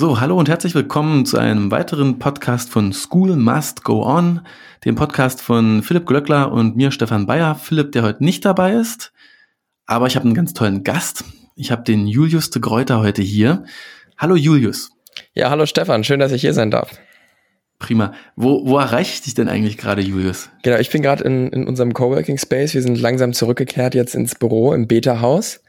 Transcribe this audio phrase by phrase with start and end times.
[0.00, 4.42] So, hallo und herzlich willkommen zu einem weiteren Podcast von School Must Go On,
[4.84, 7.56] dem Podcast von Philipp Glöckler und mir, Stefan Bayer.
[7.56, 9.12] Philipp, der heute nicht dabei ist,
[9.86, 11.24] aber ich habe einen ganz tollen Gast.
[11.56, 13.64] Ich habe den Julius de Greuter heute hier.
[14.16, 14.92] Hallo Julius.
[15.34, 16.92] Ja, hallo Stefan, schön, dass ich hier sein darf.
[17.78, 18.12] Prima.
[18.34, 20.50] Wo, wo erreiche ich dich denn eigentlich gerade, Julius?
[20.64, 22.74] Genau, ich bin gerade in, in unserem Coworking Space.
[22.74, 25.60] Wir sind langsam zurückgekehrt jetzt ins Büro im Beta-Haus,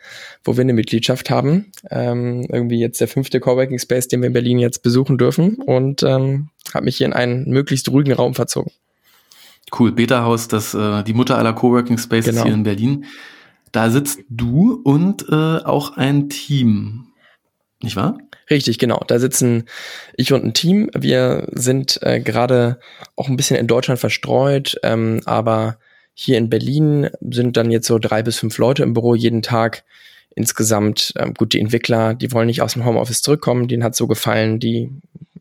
[0.44, 1.72] wo wir eine Mitgliedschaft haben.
[1.92, 6.02] Ähm, irgendwie jetzt der fünfte Coworking Space, den wir in Berlin jetzt besuchen dürfen und
[6.02, 8.72] ähm, habe mich hier in einen möglichst ruhigen Raum verzogen.
[9.78, 12.46] Cool, Beta-Haus, das äh, die Mutter aller Coworking Spaces genau.
[12.46, 13.06] hier in Berlin.
[13.72, 17.10] Da sitzt du und äh, auch ein Team,
[17.84, 18.18] nicht wahr?
[18.50, 19.02] Richtig, genau.
[19.08, 19.66] Da sitzen
[20.16, 20.90] ich und ein Team.
[20.98, 22.80] Wir sind äh, gerade
[23.16, 25.78] auch ein bisschen in Deutschland verstreut, ähm, aber
[26.14, 29.84] hier in Berlin sind dann jetzt so drei bis fünf Leute im Büro jeden Tag.
[30.36, 34.08] Insgesamt, ähm, gut, die Entwickler, die wollen nicht aus dem Homeoffice zurückkommen, denen hat so
[34.08, 34.90] gefallen, die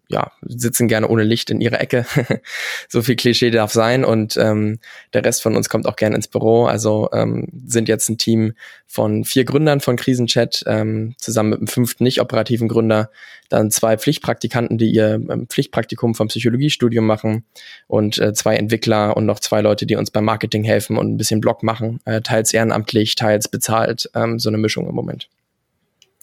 [0.08, 2.06] ja, sitzen gerne ohne Licht in ihrer Ecke.
[2.88, 4.04] so viel Klischee darf sein.
[4.04, 4.78] Und ähm,
[5.12, 6.64] der Rest von uns kommt auch gerne ins Büro.
[6.64, 8.54] Also ähm, sind jetzt ein Team
[8.86, 13.10] von vier Gründern von Krisenchat, ähm, zusammen mit einem fünften nicht operativen Gründer,
[13.50, 17.44] dann zwei Pflichtpraktikanten, die ihr ähm, Pflichtpraktikum vom Psychologiestudium machen
[17.86, 21.18] und äh, zwei Entwickler und noch zwei Leute, die uns beim Marketing helfen und ein
[21.18, 25.28] bisschen Blog machen, äh, teils ehrenamtlich, teils bezahlt, ähm, so eine Mischung im Moment.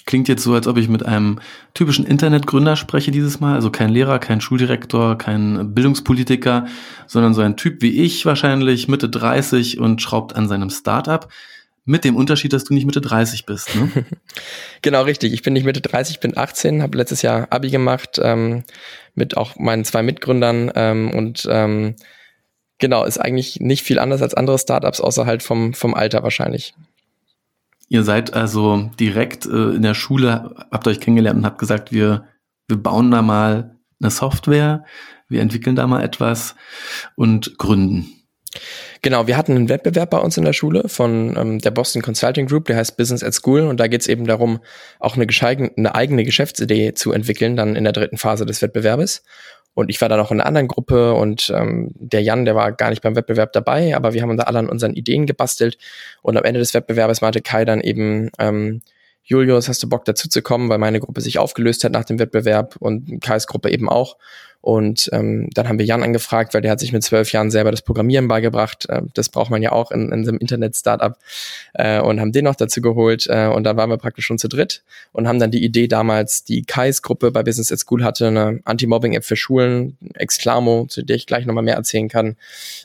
[0.05, 1.39] Klingt jetzt so, als ob ich mit einem
[1.73, 3.55] typischen Internetgründer spreche dieses Mal.
[3.55, 6.67] Also kein Lehrer, kein Schuldirektor, kein Bildungspolitiker,
[7.07, 11.27] sondern so ein Typ wie ich wahrscheinlich, Mitte 30 und schraubt an seinem Startup.
[11.87, 13.91] Mit dem Unterschied, dass du nicht Mitte 30 bist, ne?
[14.81, 15.33] genau, richtig.
[15.33, 18.63] Ich bin nicht Mitte 30, ich bin 18, habe letztes Jahr Abi gemacht, ähm,
[19.13, 21.95] mit auch meinen zwei Mitgründern ähm, und ähm,
[22.79, 26.73] genau, ist eigentlich nicht viel anders als andere Startups, außer halt vom, vom Alter wahrscheinlich.
[27.87, 32.25] Ihr seid also direkt äh, in der Schule, habt euch kennengelernt und habt gesagt, wir,
[32.67, 34.85] wir bauen da mal eine Software,
[35.29, 36.55] wir entwickeln da mal etwas
[37.15, 38.11] und gründen.
[39.01, 42.47] Genau, wir hatten einen Wettbewerb bei uns in der Schule von ähm, der Boston Consulting
[42.47, 44.59] Group, der heißt Business at School und da geht es eben darum,
[44.99, 45.27] auch eine,
[45.77, 49.23] eine eigene Geschäftsidee zu entwickeln, dann in der dritten Phase des Wettbewerbes.
[49.75, 52.71] Und ich war dann auch in einer anderen Gruppe und ähm, der Jan, der war
[52.71, 55.77] gar nicht beim Wettbewerb dabei, aber wir haben da alle an unseren Ideen gebastelt.
[56.21, 58.81] Und am Ende des Wettbewerbes meinte Kai dann eben, ähm,
[59.23, 62.19] Julius, hast du Bock dazu zu kommen, weil meine Gruppe sich aufgelöst hat nach dem
[62.19, 64.17] Wettbewerb und Kais Gruppe eben auch.
[64.65, 67.69] Und ähm, dann haben wir Jan angefragt, weil der hat sich mit zwölf Jahren selber
[67.69, 68.89] das Programmieren beigebracht.
[68.89, 71.19] Äh, das braucht man ja auch in, in einem Internet-Startup.
[71.75, 73.27] Äh, und haben den noch dazu geholt.
[73.29, 74.81] Äh, und da waren wir praktisch schon zu dritt
[75.11, 78.59] und haben dann die Idee damals, die Kais Gruppe bei Business at School hatte, eine
[78.65, 82.35] Anti-Mobbing-App für Schulen, Exclamo, zu der ich gleich nochmal mehr erzählen kann,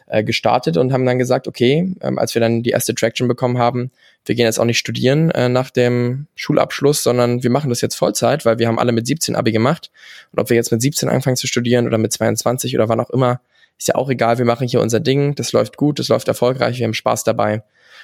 [0.07, 3.57] äh, gestartet und haben dann gesagt, okay, ähm, als wir dann die erste Traction bekommen
[3.57, 3.91] haben,
[4.27, 7.95] wir gehen jetzt auch nicht studieren äh, nach dem Schulabschluss, sondern wir machen das jetzt
[7.95, 9.91] Vollzeit, weil wir haben alle mit 17 Abi gemacht.
[10.33, 13.11] Und ob wir jetzt mit 17 anfangen zu studieren oder mit 22 oder wann auch
[13.11, 13.41] immer,
[13.79, 14.39] ist ja auch egal.
[14.39, 17.63] Wir machen hier unser Ding, das läuft gut, das läuft erfolgreich, wir haben Spaß dabei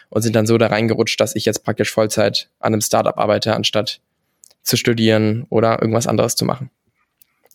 [0.09, 3.55] und sind dann so da reingerutscht, dass ich jetzt praktisch Vollzeit an einem Startup arbeite,
[3.55, 4.01] anstatt
[4.63, 6.71] zu studieren oder irgendwas anderes zu machen.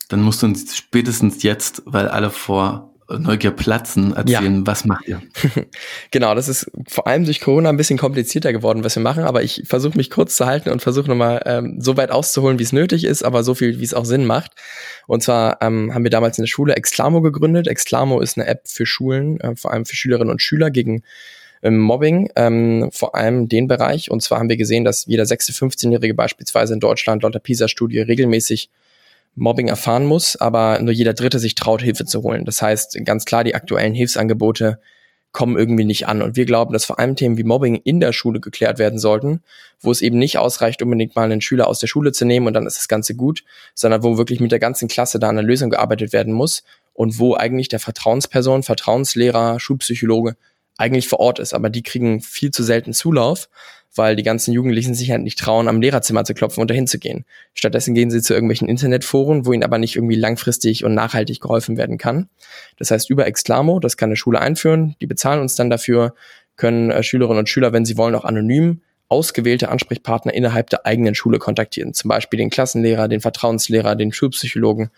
[0.09, 4.61] Dann musst du uns spätestens jetzt, weil alle vor Neugier platzen, erzählen, ja.
[4.66, 5.22] was macht ihr?
[6.11, 9.44] genau, das ist vor allem durch Corona ein bisschen komplizierter geworden, was wir machen, aber
[9.44, 12.73] ich versuche mich kurz zu halten und versuche nochmal ähm, so weit auszuholen, wie es
[12.73, 14.51] nötig ist, aber so viel, wie es auch Sinn macht.
[15.07, 17.67] Und zwar ähm, haben wir damals in der Schule Exclamo gegründet.
[17.67, 21.03] Exclamo ist eine App für Schulen, äh, vor allem für Schülerinnen und Schüler gegen
[21.63, 24.11] ähm, Mobbing, ähm, vor allem den Bereich.
[24.11, 27.99] Und zwar haben wir gesehen, dass jeder sechste, 15-Jährige beispielsweise in Deutschland laut der PISA-Studie
[27.99, 28.69] regelmäßig
[29.35, 32.45] Mobbing erfahren muss, aber nur jeder Dritte sich traut, Hilfe zu holen.
[32.45, 34.79] Das heißt, ganz klar, die aktuellen Hilfsangebote
[35.31, 36.21] kommen irgendwie nicht an.
[36.21, 39.41] Und wir glauben, dass vor allem Themen wie Mobbing in der Schule geklärt werden sollten,
[39.79, 42.53] wo es eben nicht ausreicht, unbedingt mal einen Schüler aus der Schule zu nehmen und
[42.53, 43.43] dann ist das Ganze gut,
[43.73, 46.63] sondern wo wirklich mit der ganzen Klasse da an einer Lösung gearbeitet werden muss
[46.93, 50.35] und wo eigentlich der Vertrauensperson, Vertrauenslehrer, Schulpsychologe
[50.81, 51.53] eigentlich vor Ort ist.
[51.53, 53.47] Aber die kriegen viel zu selten Zulauf
[53.95, 56.97] weil die ganzen Jugendlichen sich halt nicht trauen, am Lehrerzimmer zu klopfen und dahin zu
[56.97, 57.25] gehen.
[57.53, 61.78] Stattdessen gehen sie zu irgendwelchen Internetforen, wo ihnen aber nicht irgendwie langfristig und nachhaltig geholfen
[61.78, 62.29] werden kann.
[62.78, 66.16] Das heißt, über Exclamo, das kann eine Schule einführen, die bezahlen uns dann dafür,
[66.55, 68.81] können äh, Schülerinnen und Schüler, wenn sie wollen, auch anonym
[69.11, 71.93] ausgewählte Ansprechpartner innerhalb der eigenen Schule kontaktieren.
[71.93, 74.90] Zum Beispiel den Klassenlehrer, den Vertrauenslehrer, den Schulpsychologen.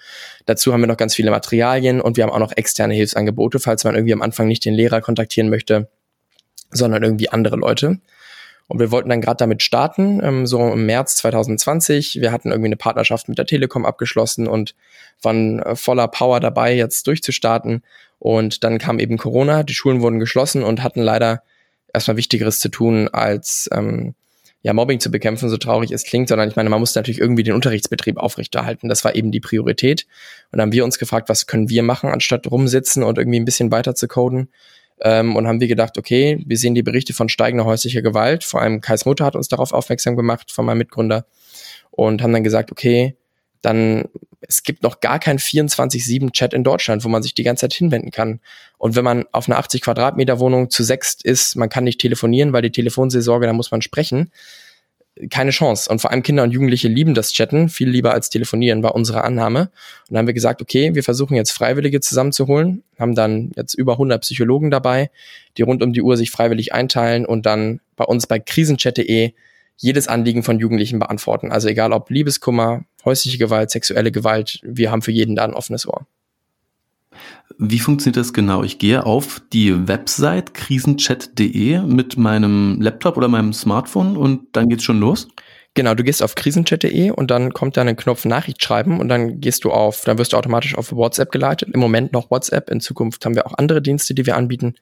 [0.45, 3.83] Dazu haben wir noch ganz viele Materialien und wir haben auch noch externe Hilfsangebote, falls
[3.83, 5.89] man irgendwie am Anfang nicht den Lehrer kontaktieren möchte,
[6.69, 7.99] sondern irgendwie andere Leute.
[8.67, 12.21] Und wir wollten dann gerade damit starten, ähm, so im März 2020.
[12.21, 14.75] Wir hatten irgendwie eine Partnerschaft mit der Telekom abgeschlossen und
[15.21, 17.83] waren äh, voller Power dabei, jetzt durchzustarten.
[18.19, 21.43] Und dann kam eben Corona, die Schulen wurden geschlossen und hatten leider
[21.93, 24.15] erstmal Wichtigeres zu tun, als ähm,
[24.63, 27.43] ja, Mobbing zu bekämpfen, so traurig es klingt, sondern ich meine, man muss natürlich irgendwie
[27.43, 28.87] den Unterrichtsbetrieb aufrechterhalten.
[28.87, 30.07] Das war eben die Priorität.
[30.51, 33.45] Und dann haben wir uns gefragt, was können wir machen, anstatt rumsitzen und irgendwie ein
[33.45, 34.49] bisschen weiter zu coden.
[35.01, 38.45] Ähm, und haben wir gedacht, okay, wir sehen die Berichte von steigender häuslicher Gewalt.
[38.45, 41.25] Vor allem Kais Mutter hat uns darauf aufmerksam gemacht, von meinem Mitgründer.
[41.91, 43.17] Und haben dann gesagt, okay,
[43.63, 44.05] dann
[44.47, 48.11] es gibt noch gar kein 24-7-Chat in Deutschland, wo man sich die ganze Zeit hinwenden
[48.11, 48.39] kann.
[48.77, 52.53] Und wenn man auf einer 80 Quadratmeter Wohnung zu sechst ist, man kann nicht telefonieren,
[52.53, 54.31] weil die Telefonseelsorge, da muss man sprechen.
[55.29, 55.89] Keine Chance.
[55.89, 59.23] Und vor allem Kinder und Jugendliche lieben das Chatten, viel lieber als telefonieren, war unsere
[59.23, 59.61] Annahme.
[59.61, 59.69] Und
[60.09, 64.21] dann haben wir gesagt, okay, wir versuchen jetzt Freiwillige zusammenzuholen, haben dann jetzt über 100
[64.21, 65.11] Psychologen dabei,
[65.57, 69.33] die rund um die Uhr sich freiwillig einteilen und dann bei uns bei krisenchat.de
[69.77, 71.51] jedes Anliegen von Jugendlichen beantworten.
[71.51, 75.87] Also egal ob Liebeskummer, häusliche Gewalt, sexuelle Gewalt, wir haben für jeden da ein offenes
[75.87, 76.05] Ohr.
[77.59, 78.63] Wie funktioniert das genau?
[78.63, 84.83] Ich gehe auf die Website krisenchat.de mit meinem Laptop oder meinem Smartphone und dann geht's
[84.83, 85.27] schon los?
[85.75, 89.39] Genau, du gehst auf krisenchat.de und dann kommt da ein Knopf Nachricht schreiben und dann
[89.39, 91.69] gehst du auf, dann wirst du automatisch auf WhatsApp geleitet.
[91.73, 94.75] Im Moment noch WhatsApp, in Zukunft haben wir auch andere Dienste, die wir anbieten.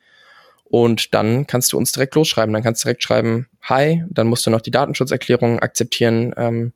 [0.66, 2.54] Und dann kannst du uns direkt losschreiben.
[2.54, 6.34] Dann kannst du direkt schreiben, hi, dann musst du noch die Datenschutzerklärung akzeptieren.
[6.38, 6.74] Ähm,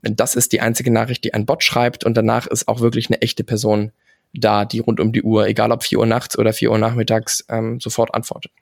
[0.00, 3.20] das ist die einzige Nachricht, die ein Bot schreibt und danach ist auch wirklich eine
[3.20, 3.92] echte Person
[4.34, 7.44] da, die rund um die Uhr, egal ob 4 Uhr nachts oder 4 Uhr nachmittags,
[7.48, 8.52] ähm, sofort antwortet.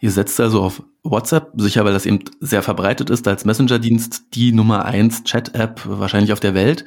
[0.00, 4.52] Ihr setzt also auf WhatsApp, sicher weil das eben sehr verbreitet ist als Messenger-Dienst, die
[4.52, 6.84] Nummer eins Chat-App wahrscheinlich auf der Welt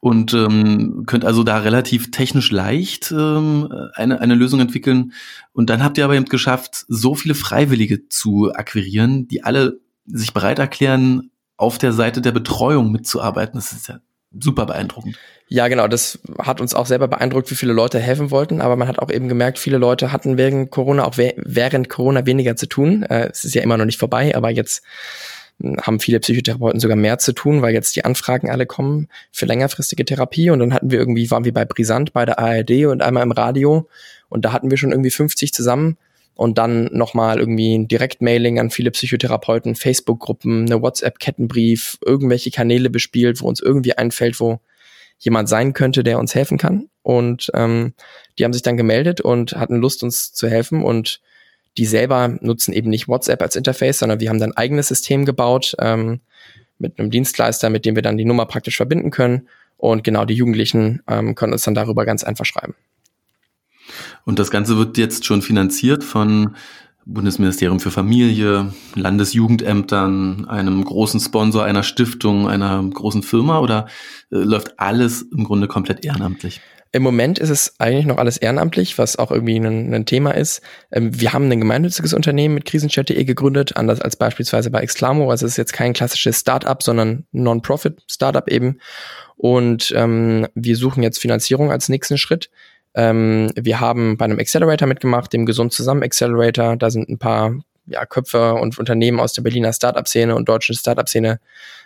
[0.00, 5.12] und ähm, könnt also da relativ technisch leicht ähm, eine, eine Lösung entwickeln.
[5.52, 10.32] Und dann habt ihr aber eben geschafft, so viele Freiwillige zu akquirieren, die alle sich
[10.32, 13.54] bereit erklären, auf der Seite der Betreuung mitzuarbeiten.
[13.54, 14.00] Das ist ja
[14.38, 15.18] super beeindruckend.
[15.48, 15.88] Ja, genau.
[15.88, 18.60] Das hat uns auch selber beeindruckt, wie viele Leute helfen wollten.
[18.60, 22.56] Aber man hat auch eben gemerkt, viele Leute hatten während Corona auch während Corona weniger
[22.56, 23.02] zu tun.
[23.02, 24.82] Äh, es ist ja immer noch nicht vorbei, aber jetzt
[25.82, 30.04] haben viele Psychotherapeuten sogar mehr zu tun, weil jetzt die Anfragen alle kommen für längerfristige
[30.04, 30.50] Therapie.
[30.50, 33.32] Und dann hatten wir irgendwie, waren wir bei Brisant bei der ARD und einmal im
[33.32, 33.88] Radio.
[34.28, 35.98] Und da hatten wir schon irgendwie 50 zusammen.
[36.40, 43.42] Und dann nochmal irgendwie ein Direktmailing an viele Psychotherapeuten, Facebook-Gruppen, eine WhatsApp-Kettenbrief, irgendwelche Kanäle bespielt,
[43.42, 44.58] wo uns irgendwie einfällt, wo
[45.18, 46.88] jemand sein könnte, der uns helfen kann.
[47.02, 47.92] Und ähm,
[48.38, 50.82] die haben sich dann gemeldet und hatten Lust, uns zu helfen.
[50.82, 51.20] Und
[51.76, 55.26] die selber nutzen eben nicht WhatsApp als Interface, sondern wir haben dann ein eigenes System
[55.26, 56.20] gebaut ähm,
[56.78, 59.46] mit einem Dienstleister, mit dem wir dann die Nummer praktisch verbinden können.
[59.76, 62.74] Und genau, die Jugendlichen ähm, können uns dann darüber ganz einfach schreiben.
[64.30, 66.54] Und das Ganze wird jetzt schon finanziert von
[67.04, 73.86] Bundesministerium für Familie, Landesjugendämtern, einem großen Sponsor einer Stiftung, einer großen Firma oder
[74.30, 76.60] äh, läuft alles im Grunde komplett ehrenamtlich?
[76.92, 80.60] Im Moment ist es eigentlich noch alles ehrenamtlich, was auch irgendwie ein, ein Thema ist.
[80.92, 85.28] Ähm, wir haben ein gemeinnütziges Unternehmen mit krisenchat.de gegründet, anders als beispielsweise bei Exclamo.
[85.28, 88.78] Also es ist jetzt kein klassisches Startup, sondern Non-Profit-Startup eben.
[89.36, 92.48] Und ähm, wir suchen jetzt Finanzierung als nächsten Schritt.
[92.94, 96.76] Ähm, wir haben bei einem Accelerator mitgemacht, dem Gesund zusammen Accelerator.
[96.76, 97.54] Da sind ein paar
[97.86, 101.40] ja, Köpfe und Unternehmen aus der Berliner Startup-Szene und deutschen Startup-Szene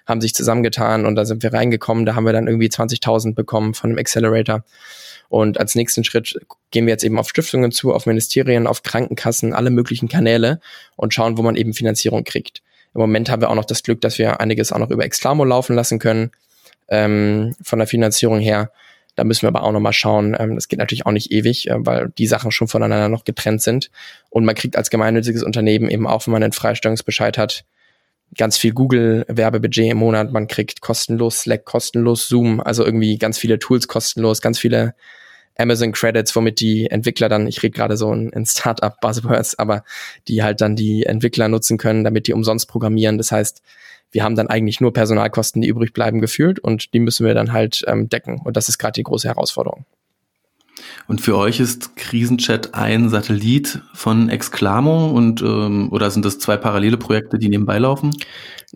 [0.06, 2.04] haben sich zusammengetan und da sind wir reingekommen.
[2.04, 4.64] Da haben wir dann irgendwie 20.000 bekommen von dem Accelerator.
[5.28, 6.38] Und als nächsten Schritt
[6.70, 10.60] gehen wir jetzt eben auf Stiftungen zu, auf Ministerien, auf Krankenkassen, alle möglichen Kanäle
[10.96, 12.62] und schauen, wo man eben Finanzierung kriegt.
[12.94, 15.44] Im Moment haben wir auch noch das Glück, dass wir einiges auch noch über Exclamo
[15.44, 16.30] laufen lassen können,
[16.88, 18.70] ähm, von der Finanzierung her.
[19.16, 20.36] Da müssen wir aber auch noch mal schauen.
[20.38, 23.62] Ähm, das geht natürlich auch nicht ewig, äh, weil die Sachen schon voneinander noch getrennt
[23.62, 23.90] sind.
[24.30, 27.64] Und man kriegt als gemeinnütziges Unternehmen eben auch, wenn man einen Freistellungsbescheid hat,
[28.36, 30.32] ganz viel Google-Werbebudget im Monat.
[30.32, 34.94] Man kriegt kostenlos Slack, kostenlos Zoom, also irgendwie ganz viele Tools kostenlos, ganz viele
[35.56, 39.84] Amazon Credits, womit die Entwickler dann, ich rede gerade so in, in Startup Buzzwords, aber
[40.26, 43.18] die halt dann die Entwickler nutzen können, damit die umsonst programmieren.
[43.18, 43.62] Das heißt,
[44.14, 47.52] wir haben dann eigentlich nur Personalkosten, die übrig bleiben, gefühlt und die müssen wir dann
[47.52, 48.40] halt ähm, decken.
[48.44, 49.84] Und das ist gerade die große Herausforderung.
[51.06, 56.56] Und für euch ist Krisenchat ein Satellit von Exclamo und ähm, oder sind das zwei
[56.56, 58.16] parallele Projekte, die nebenbei laufen?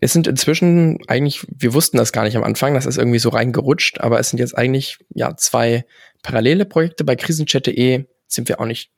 [0.00, 3.30] Es sind inzwischen eigentlich, wir wussten das gar nicht am Anfang, das ist irgendwie so
[3.30, 5.85] reingerutscht, aber es sind jetzt eigentlich ja zwei
[6.23, 7.04] parallele Projekte.
[7.04, 8.90] Bei krisenchat.de sind wir auch nicht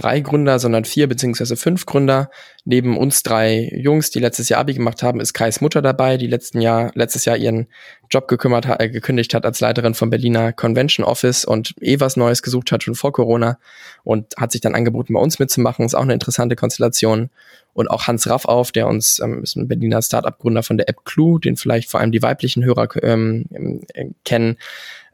[0.00, 2.30] drei Gründer, sondern vier beziehungsweise fünf Gründer.
[2.64, 6.26] Neben uns drei Jungs, die letztes Jahr Abi gemacht haben, ist Kais Mutter dabei, die
[6.26, 7.66] letzten Jahr, letztes Jahr ihren
[8.10, 12.42] Job gekümmert äh, gekündigt hat als Leiterin vom Berliner Convention Office und eh was Neues
[12.42, 13.58] gesucht hat schon vor Corona
[14.04, 15.84] und hat sich dann angeboten, bei uns mitzumachen.
[15.84, 17.30] Ist auch eine interessante Konstellation.
[17.74, 21.04] und auch Hans Raff auf, der uns ähm, ist ein Berliner Startup-Gründer von der App
[21.04, 23.46] Clue, den vielleicht vor allem die weiblichen Hörer ähm,
[23.94, 24.56] äh, kennen.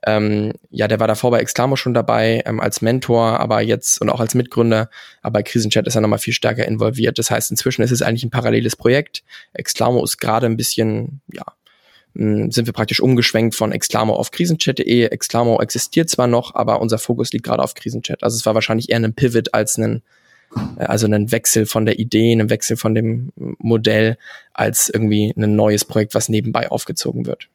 [0.06, 4.10] Ähm, ja, der war davor bei Exclamo schon dabei ähm, als Mentor, aber jetzt und
[4.10, 4.90] auch als Mitgründer.
[5.22, 7.18] Aber bei Krisenchat ist er nochmal viel stärker involviert.
[7.18, 9.22] Das heißt, inzwischen ist es eigentlich ein paralleles Projekt.
[9.52, 11.44] Exclamo ist gerade ein bisschen, ja,
[12.14, 15.06] sind wir praktisch umgeschwenkt von Exclamo auf krisenchat.de.
[15.06, 18.22] Exclamo existiert zwar noch, aber unser Fokus liegt gerade auf Krisenchat.
[18.22, 20.02] Also es war wahrscheinlich eher ein Pivot als ein,
[20.78, 24.16] äh, also ein Wechsel von der Idee, ein Wechsel von dem Modell,
[24.52, 27.48] als irgendwie ein neues Projekt, was nebenbei aufgezogen wird.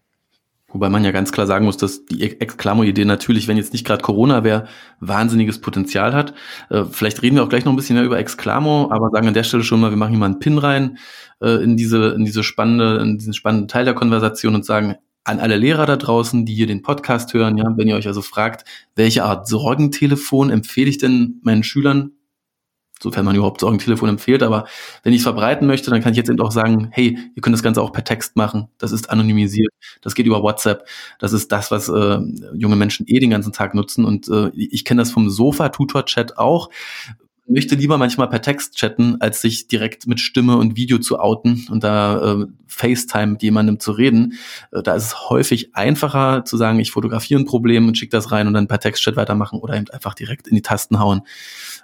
[0.72, 4.04] Wobei man ja ganz klar sagen muss, dass die Exclamo-Idee natürlich, wenn jetzt nicht gerade
[4.04, 4.68] Corona wäre,
[5.00, 6.34] wahnsinniges Potenzial hat.
[6.70, 9.34] Äh, vielleicht reden wir auch gleich noch ein bisschen mehr über Exclamo, aber sagen an
[9.34, 10.98] der Stelle schon mal, wir machen hier mal einen Pin rein
[11.42, 15.40] äh, in diese, in diese spannende, in diesen spannenden Teil der Konversation und sagen, an
[15.40, 18.66] alle Lehrer da draußen, die hier den Podcast hören, ja, wenn ihr euch also fragt,
[18.96, 22.12] welche Art Sorgentelefon empfehle ich denn meinen Schülern
[23.02, 24.44] sofern man überhaupt Sorgentelefon empfiehlt.
[24.44, 24.68] Aber
[25.04, 27.54] wenn ich es verbreiten möchte, dann kann ich jetzt eben auch sagen, hey, ihr könnt
[27.54, 28.68] das Ganze auch per Text machen.
[28.78, 29.72] Das ist anonymisiert.
[30.02, 30.88] Das geht über WhatsApp.
[31.20, 32.20] Das ist das, was äh,
[32.54, 34.06] junge Menschen eh den ganzen Tag nutzen.
[34.06, 36.70] Und äh, ich kenne das vom Sofa-Tutor-Chat auch
[37.50, 41.66] möchte lieber manchmal per Text chatten, als sich direkt mit Stimme und Video zu outen
[41.70, 44.34] und da äh, FaceTime mit jemandem zu reden.
[44.72, 48.32] Äh, da ist es häufig einfacher zu sagen, ich fotografiere ein Problem und schicke das
[48.32, 51.22] rein und dann per Textchat weitermachen oder eben einfach direkt in die Tasten hauen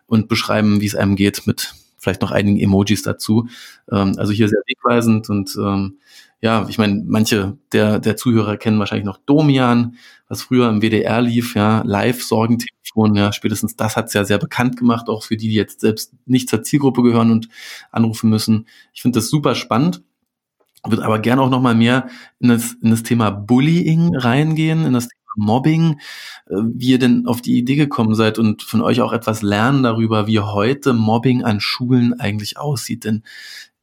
[0.07, 3.47] und beschreiben, wie es einem geht mit vielleicht noch einigen Emojis dazu.
[3.91, 5.97] Ähm, also hier sehr wegweisend und ähm,
[6.41, 9.95] ja, ich meine, manche der, der Zuhörer kennen wahrscheinlich noch Domian,
[10.27, 15.09] was früher im WDR lief, ja, Live-Sorgentelefon, ja, spätestens das hat's ja sehr bekannt gemacht,
[15.09, 17.49] auch für die, die jetzt selbst nicht zur Zielgruppe gehören und
[17.91, 18.67] anrufen müssen.
[18.93, 20.03] Ich finde das super spannend
[20.91, 22.09] würde aber gerne auch noch mal mehr
[22.39, 25.99] in das, in das Thema Bullying reingehen, in das Mobbing,
[26.47, 29.83] äh, wie ihr denn auf die Idee gekommen seid und von euch auch etwas lernen
[29.83, 33.03] darüber, wie heute Mobbing an Schulen eigentlich aussieht.
[33.03, 33.23] Denn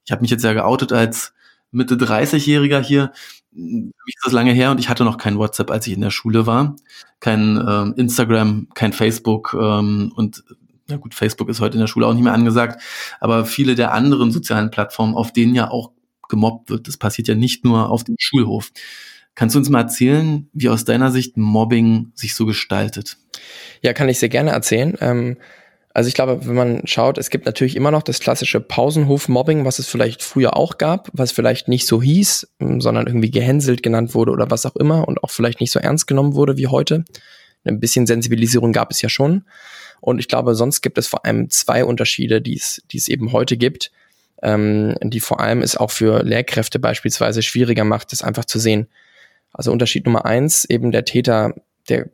[0.04, 1.32] ich habe mich jetzt ja geoutet als
[1.70, 3.12] Mitte 30-Jähriger hier.
[3.52, 6.00] Für mich ist das lange her und ich hatte noch kein WhatsApp, als ich in
[6.00, 6.76] der Schule war.
[7.20, 10.42] Kein äh, Instagram, kein Facebook ähm, und
[10.88, 12.82] ja gut, Facebook ist heute in der Schule auch nicht mehr angesagt,
[13.20, 15.92] aber viele der anderen sozialen Plattformen, auf denen ja auch
[16.28, 18.72] gemobbt wird, das passiert ja nicht nur auf dem Schulhof.
[19.34, 23.16] Kannst du uns mal erzählen, wie aus deiner Sicht Mobbing sich so gestaltet?
[23.80, 24.96] Ja, kann ich sehr gerne erzählen.
[25.00, 25.36] Ähm,
[25.94, 29.78] also ich glaube, wenn man schaut, es gibt natürlich immer noch das klassische Pausenhof-Mobbing, was
[29.78, 34.14] es vielleicht früher auch gab, was vielleicht nicht so hieß, ähm, sondern irgendwie gehänselt genannt
[34.14, 37.04] wurde oder was auch immer und auch vielleicht nicht so ernst genommen wurde wie heute.
[37.64, 39.44] Ein bisschen Sensibilisierung gab es ja schon.
[40.00, 43.32] Und ich glaube, sonst gibt es vor allem zwei Unterschiede, die es, die es eben
[43.32, 43.92] heute gibt,
[44.42, 48.88] ähm, die vor allem es auch für Lehrkräfte beispielsweise schwieriger macht, das einfach zu sehen.
[49.52, 51.54] Also Unterschied Nummer eins, eben der Täter,
[51.88, 52.08] der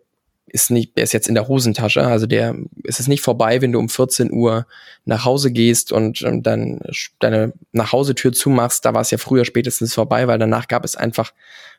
[0.50, 3.72] ist nicht, der ist jetzt in der Hosentasche, also der ist es nicht vorbei, wenn
[3.72, 4.66] du um 14 Uhr
[5.04, 6.80] nach Hause gehst und, und dann
[7.18, 11.32] deine Nachhausetür zumachst, da war es ja früher spätestens vorbei, weil danach gab es einfach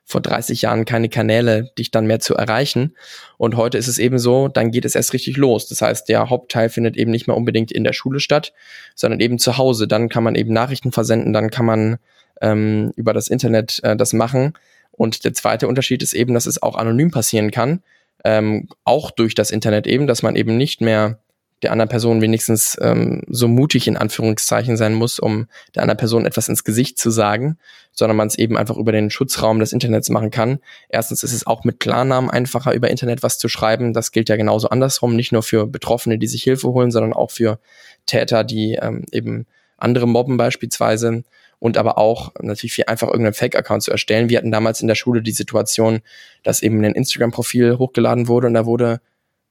[0.06, 2.96] vor 30 Jahren keine Kanäle, dich dann mehr zu erreichen.
[3.38, 5.68] Und heute ist es eben so, dann geht es erst richtig los.
[5.68, 8.54] Das heißt, der Hauptteil findet eben nicht mehr unbedingt in der Schule statt,
[8.96, 9.88] sondern eben zu Hause.
[9.88, 11.98] Dann kann man eben Nachrichten versenden, dann kann man
[12.42, 14.54] ähm, über das Internet äh, das machen.
[15.00, 17.82] Und der zweite Unterschied ist eben, dass es auch anonym passieren kann,
[18.26, 21.20] ähm, auch durch das Internet eben, dass man eben nicht mehr
[21.62, 26.26] der anderen Person wenigstens ähm, so mutig in Anführungszeichen sein muss, um der anderen Person
[26.26, 27.58] etwas ins Gesicht zu sagen,
[27.94, 30.60] sondern man es eben einfach über den Schutzraum des Internets machen kann.
[30.90, 33.94] Erstens ist es auch mit Klarnamen einfacher, über Internet was zu schreiben.
[33.94, 37.32] Das gilt ja genauso andersrum, nicht nur für Betroffene, die sich Hilfe holen, sondern auch
[37.32, 37.60] für
[38.06, 39.46] Täter, die ähm, eben
[39.78, 41.24] andere mobben beispielsweise
[41.60, 44.30] und aber auch natürlich viel einfach irgendeinen Fake-Account zu erstellen.
[44.30, 46.00] Wir hatten damals in der Schule die Situation,
[46.44, 49.02] dass eben ein Instagram-Profil hochgeladen wurde und da wurde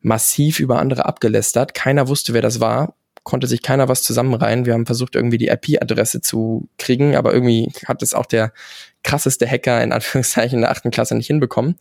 [0.00, 1.74] massiv über andere abgelästert.
[1.74, 4.64] Keiner wusste, wer das war, konnte sich keiner was zusammenreihen.
[4.64, 8.52] Wir haben versucht, irgendwie die IP-Adresse zu kriegen, aber irgendwie hat es auch der
[9.02, 11.76] krasseste Hacker in Anführungszeichen in der achten Klasse nicht hinbekommen.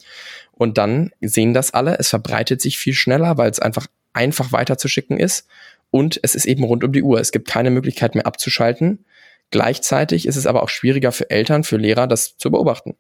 [0.51, 5.19] Und dann sehen das alle, es verbreitet sich viel schneller, weil es einfach einfach weiterzuschicken
[5.19, 5.48] ist.
[5.89, 7.19] Und es ist eben rund um die Uhr.
[7.19, 9.05] Es gibt keine Möglichkeit mehr abzuschalten.
[9.50, 12.96] Gleichzeitig ist es aber auch schwieriger für Eltern, für Lehrer, das zu beobachten.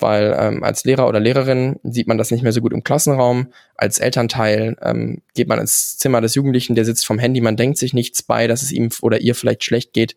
[0.00, 3.52] Weil ähm, als Lehrer oder Lehrerin sieht man das nicht mehr so gut im Klassenraum.
[3.76, 7.78] Als Elternteil ähm, geht man ins Zimmer des Jugendlichen, der sitzt vom Handy, man denkt
[7.78, 10.16] sich nichts bei, dass es ihm oder ihr vielleicht schlecht geht.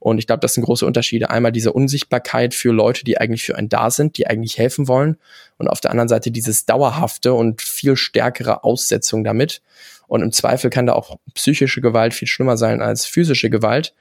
[0.00, 1.30] Und ich glaube, das sind große Unterschiede.
[1.30, 5.16] Einmal diese Unsichtbarkeit für Leute, die eigentlich für einen da sind, die eigentlich helfen wollen.
[5.58, 9.62] Und auf der anderen Seite dieses dauerhafte und viel stärkere Aussetzung damit.
[10.08, 13.94] Und im Zweifel kann da auch psychische Gewalt viel schlimmer sein als physische Gewalt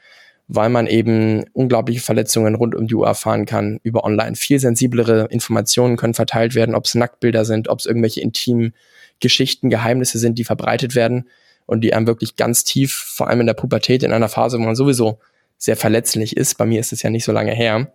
[0.52, 4.36] weil man eben unglaubliche Verletzungen rund um die Uhr erfahren kann über online.
[4.36, 8.74] Viel sensiblere Informationen können verteilt werden, ob es Nacktbilder sind, ob es irgendwelche intimen
[9.20, 11.30] Geschichten, Geheimnisse sind, die verbreitet werden
[11.68, 14.64] und die einem wirklich ganz tief, vor allem in der Pubertät, in einer Phase, wo
[14.64, 15.20] man sowieso
[15.60, 17.94] sehr verletzlich ist, bei mir ist es ja nicht so lange her,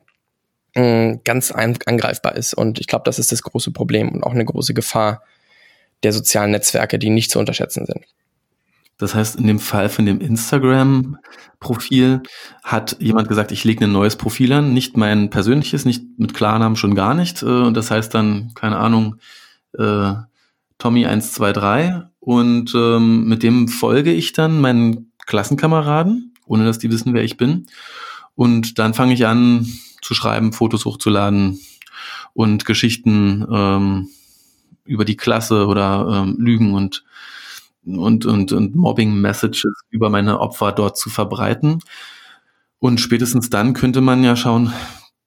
[0.74, 2.54] äh, ganz angreifbar ist.
[2.54, 5.24] Und ich glaube, das ist das große Problem und auch eine große Gefahr
[6.04, 8.04] der sozialen Netzwerke, die nicht zu unterschätzen sind.
[8.98, 12.22] Das heißt, in dem Fall von dem Instagram-Profil
[12.62, 16.76] hat jemand gesagt, ich lege ein neues Profil an, nicht mein persönliches, nicht mit Klarnamen
[16.76, 17.42] schon gar nicht.
[17.42, 19.16] Äh, und das heißt dann, keine Ahnung,
[19.76, 20.14] äh,
[20.80, 27.24] Tommy123 und ähm, mit dem folge ich dann meinen Klassenkameraden, ohne dass die wissen, wer
[27.24, 27.66] ich bin.
[28.34, 29.66] Und dann fange ich an
[30.02, 31.60] zu schreiben, Fotos hochzuladen
[32.32, 34.08] und Geschichten ähm,
[34.84, 37.04] über die Klasse oder ähm, Lügen und
[37.86, 41.80] und, und, und Mobbing-Messages über meine Opfer dort zu verbreiten.
[42.78, 44.72] Und spätestens dann könnte man ja schauen,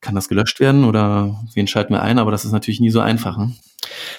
[0.01, 2.19] kann das gelöscht werden oder wen schalten wir ein?
[2.19, 3.37] Aber das ist natürlich nie so einfach.
[3.37, 3.53] Ne?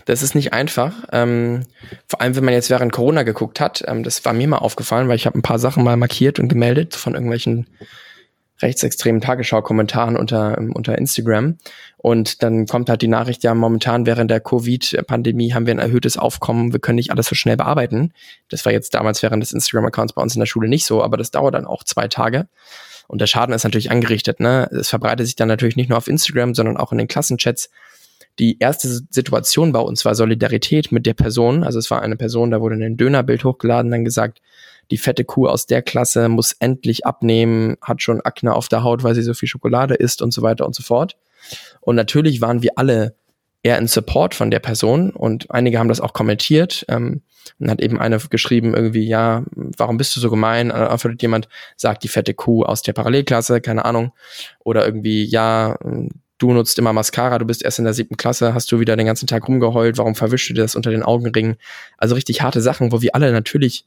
[0.06, 0.92] Das ist nicht einfach.
[1.12, 1.62] Ähm,
[2.06, 3.84] vor allem, wenn man jetzt während Corona geguckt hat.
[3.86, 6.48] Ähm, das war mir mal aufgefallen, weil ich habe ein paar Sachen mal markiert und
[6.48, 7.66] gemeldet von irgendwelchen
[8.60, 11.58] rechtsextremen Tagesschau-Kommentaren unter, ähm, unter Instagram.
[11.96, 16.16] Und dann kommt halt die Nachricht, ja, momentan während der Covid-Pandemie haben wir ein erhöhtes
[16.16, 18.12] Aufkommen, wir können nicht alles so schnell bearbeiten.
[18.48, 21.16] Das war jetzt damals während des Instagram-Accounts bei uns in der Schule nicht so, aber
[21.16, 22.48] das dauert dann auch zwei Tage.
[23.08, 24.38] Und der Schaden ist natürlich angerichtet.
[24.38, 24.68] Ne?
[24.70, 27.70] Es verbreitet sich dann natürlich nicht nur auf Instagram, sondern auch in den Klassenchats.
[28.38, 31.64] Die erste Situation bei uns war Solidarität mit der Person.
[31.64, 34.40] Also es war eine Person, da wurde ein Dönerbild hochgeladen, dann gesagt,
[34.90, 39.02] die fette Kuh aus der Klasse muss endlich abnehmen, hat schon Akne auf der Haut,
[39.02, 41.16] weil sie so viel Schokolade isst und so weiter und so fort.
[41.80, 43.14] Und natürlich waren wir alle
[43.62, 46.84] eher in Support von der Person und einige haben das auch kommentiert.
[46.88, 47.22] Ähm,
[47.58, 50.70] und hat eben eine geschrieben, irgendwie, ja, warum bist du so gemein?
[50.70, 54.12] Antwortet jemand, sagt die fette Kuh aus der Parallelklasse, keine Ahnung.
[54.64, 55.76] Oder irgendwie, ja,
[56.38, 59.06] du nutzt immer Mascara, du bist erst in der siebten Klasse, hast du wieder den
[59.06, 61.56] ganzen Tag rumgeheult, warum verwischst du dir das unter den Augenringen?
[61.96, 63.86] Also richtig harte Sachen, wo wir alle natürlich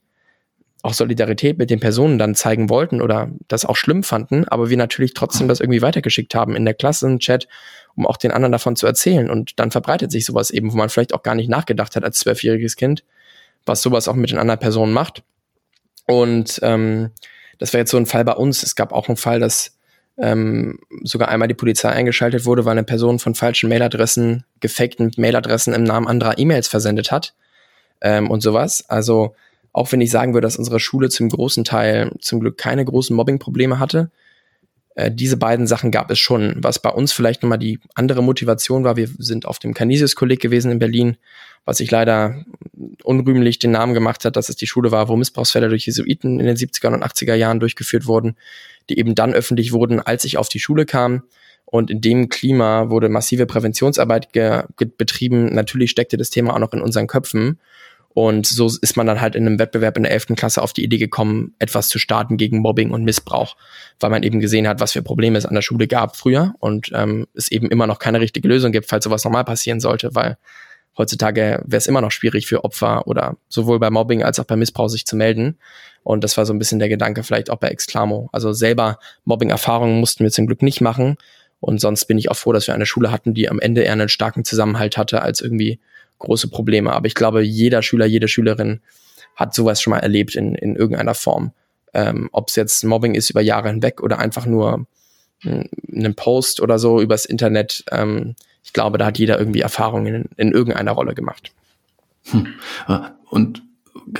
[0.83, 4.77] auch Solidarität mit den Personen dann zeigen wollten oder das auch schlimm fanden, aber wir
[4.77, 7.47] natürlich trotzdem das irgendwie weitergeschickt haben in der Klasse, im Chat,
[7.95, 9.29] um auch den anderen davon zu erzählen.
[9.29, 12.19] Und dann verbreitet sich sowas eben, wo man vielleicht auch gar nicht nachgedacht hat als
[12.19, 13.03] zwölfjähriges Kind,
[13.65, 15.23] was sowas auch mit den anderen Personen macht.
[16.07, 17.11] Und ähm,
[17.59, 18.63] das wäre jetzt so ein Fall bei uns.
[18.63, 19.77] Es gab auch einen Fall, dass
[20.17, 25.73] ähm, sogar einmal die Polizei eingeschaltet wurde, weil eine Person von falschen Mailadressen, gefakten Mailadressen
[25.73, 27.35] im Namen anderer E-Mails versendet hat
[28.01, 28.83] ähm, und sowas.
[28.87, 29.35] Also
[29.73, 33.15] auch wenn ich sagen würde, dass unsere Schule zum großen Teil zum Glück keine großen
[33.15, 34.11] Mobbing-Probleme hatte,
[34.95, 36.55] äh, diese beiden Sachen gab es schon.
[36.57, 40.71] Was bei uns vielleicht nochmal die andere Motivation war, wir sind auf dem Canisius-Kolleg gewesen
[40.71, 41.17] in Berlin,
[41.65, 42.43] was sich leider
[43.03, 46.45] unrühmlich den Namen gemacht hat, dass es die Schule war, wo Missbrauchsfälle durch Jesuiten in
[46.45, 48.35] den 70er und 80er Jahren durchgeführt wurden,
[48.89, 51.23] die eben dann öffentlich wurden, als ich auf die Schule kam.
[51.65, 54.29] Und in dem Klima wurde massive Präventionsarbeit
[54.97, 55.53] betrieben.
[55.53, 57.59] Natürlich steckte das Thema auch noch in unseren Köpfen.
[58.13, 60.27] Und so ist man dann halt in einem Wettbewerb in der 11.
[60.35, 63.55] Klasse auf die Idee gekommen, etwas zu starten gegen Mobbing und Missbrauch,
[63.99, 66.91] weil man eben gesehen hat, was für Probleme es an der Schule gab früher und
[66.93, 70.37] ähm, es eben immer noch keine richtige Lösung gibt, falls sowas nochmal passieren sollte, weil
[70.97, 74.57] heutzutage wäre es immer noch schwierig für Opfer oder sowohl bei Mobbing als auch bei
[74.57, 75.57] Missbrauch sich zu melden.
[76.03, 78.29] Und das war so ein bisschen der Gedanke vielleicht auch bei Exclamo.
[78.33, 81.15] Also selber Mobbing-Erfahrungen mussten wir zum Glück nicht machen.
[81.59, 83.93] Und sonst bin ich auch froh, dass wir eine Schule hatten, die am Ende eher
[83.93, 85.79] einen starken Zusammenhalt hatte, als irgendwie
[86.21, 86.93] große Probleme.
[86.93, 88.79] Aber ich glaube, jeder Schüler, jede Schülerin
[89.35, 91.51] hat sowas schon mal erlebt in, in irgendeiner Form.
[91.93, 94.85] Ähm, Ob es jetzt Mobbing ist über Jahre hinweg oder einfach nur
[95.43, 97.83] einen Post oder so übers Internet.
[97.91, 101.51] Ähm, ich glaube, da hat jeder irgendwie Erfahrungen in, in irgendeiner Rolle gemacht.
[102.29, 102.47] Hm.
[103.29, 103.63] Und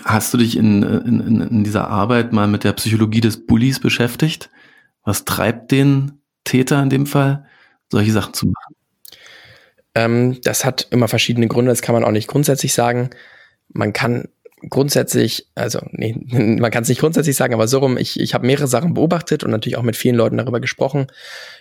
[0.03, 4.49] hast du dich in, in, in dieser Arbeit mal mit der Psychologie des Bullies beschäftigt?
[5.03, 7.45] Was treibt den Täter in dem Fall,
[7.89, 8.75] solche Sachen zu machen?
[9.95, 13.09] Ähm, das hat immer verschiedene Gründe, das kann man auch nicht grundsätzlich sagen.
[13.69, 14.27] Man kann
[14.69, 16.15] grundsätzlich, also nee,
[16.59, 19.43] man kann es nicht grundsätzlich sagen, aber so rum, ich, ich habe mehrere Sachen beobachtet
[19.43, 21.07] und natürlich auch mit vielen Leuten darüber gesprochen.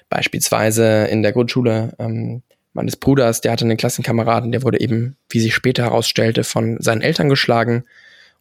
[0.08, 5.40] Beispielsweise in der Grundschule ähm, meines Bruders, der hatte einen Klassenkameraden, der wurde eben, wie
[5.40, 7.84] sich später herausstellte, von seinen Eltern geschlagen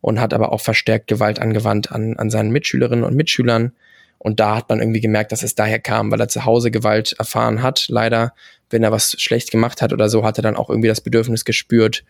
[0.02, 3.73] und hat aber auch verstärkt Gewalt angewandt an, an seinen Mitschülerinnen und Mitschülern.
[4.20, 7.14] Und da hat man irgendwie gemerkt, dass es daher kam, weil er zu Hause Gewalt
[7.18, 7.88] erfahren hat.
[7.88, 8.34] Leider,
[8.70, 11.46] wenn er was schlecht gemacht hat oder so, hat er dann auch irgendwie das Bedürfnis
[11.46, 12.04] gespürt,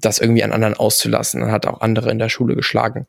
[0.00, 1.40] das irgendwie an anderen auszulassen.
[1.40, 3.06] Er hat auch andere in der Schule geschlagen.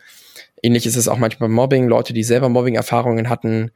[0.63, 1.87] Ähnlich ist es auch manchmal beim Mobbing.
[1.87, 3.71] Leute, die selber Mobbing-Erfahrungen hatten,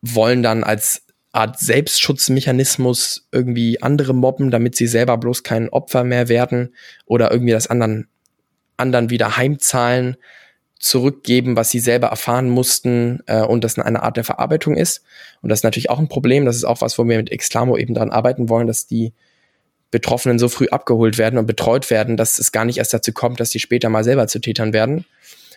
[0.00, 6.28] wollen dann als Art Selbstschutzmechanismus irgendwie andere mobben, damit sie selber bloß kein Opfer mehr
[6.28, 8.08] werden oder irgendwie das anderen,
[8.78, 10.16] anderen wieder heimzahlen
[10.78, 15.02] zurückgeben, was sie selber erfahren mussten äh, und das eine Art der Verarbeitung ist.
[15.42, 16.44] Und das ist natürlich auch ein Problem.
[16.44, 19.12] Das ist auch was, wo wir mit Exclamo eben dran arbeiten wollen, dass die
[19.90, 23.40] Betroffenen so früh abgeholt werden und betreut werden, dass es gar nicht erst dazu kommt,
[23.40, 25.04] dass die später mal selber zu Tätern werden.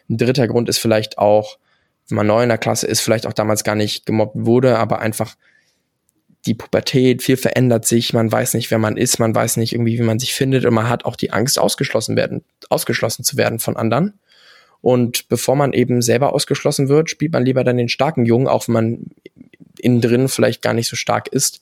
[0.09, 1.57] Ein dritter Grund ist vielleicht auch,
[2.07, 4.99] wenn man neu in der Klasse ist, vielleicht auch damals gar nicht gemobbt wurde, aber
[4.99, 5.35] einfach
[6.45, 9.99] die Pubertät, viel verändert sich, man weiß nicht, wer man ist, man weiß nicht irgendwie,
[9.99, 13.59] wie man sich findet und man hat auch die Angst, ausgeschlossen werden, ausgeschlossen zu werden
[13.59, 14.19] von anderen.
[14.81, 18.67] Und bevor man eben selber ausgeschlossen wird, spielt man lieber dann den starken Jungen, auch
[18.67, 18.99] wenn man
[19.79, 21.61] innen drin vielleicht gar nicht so stark ist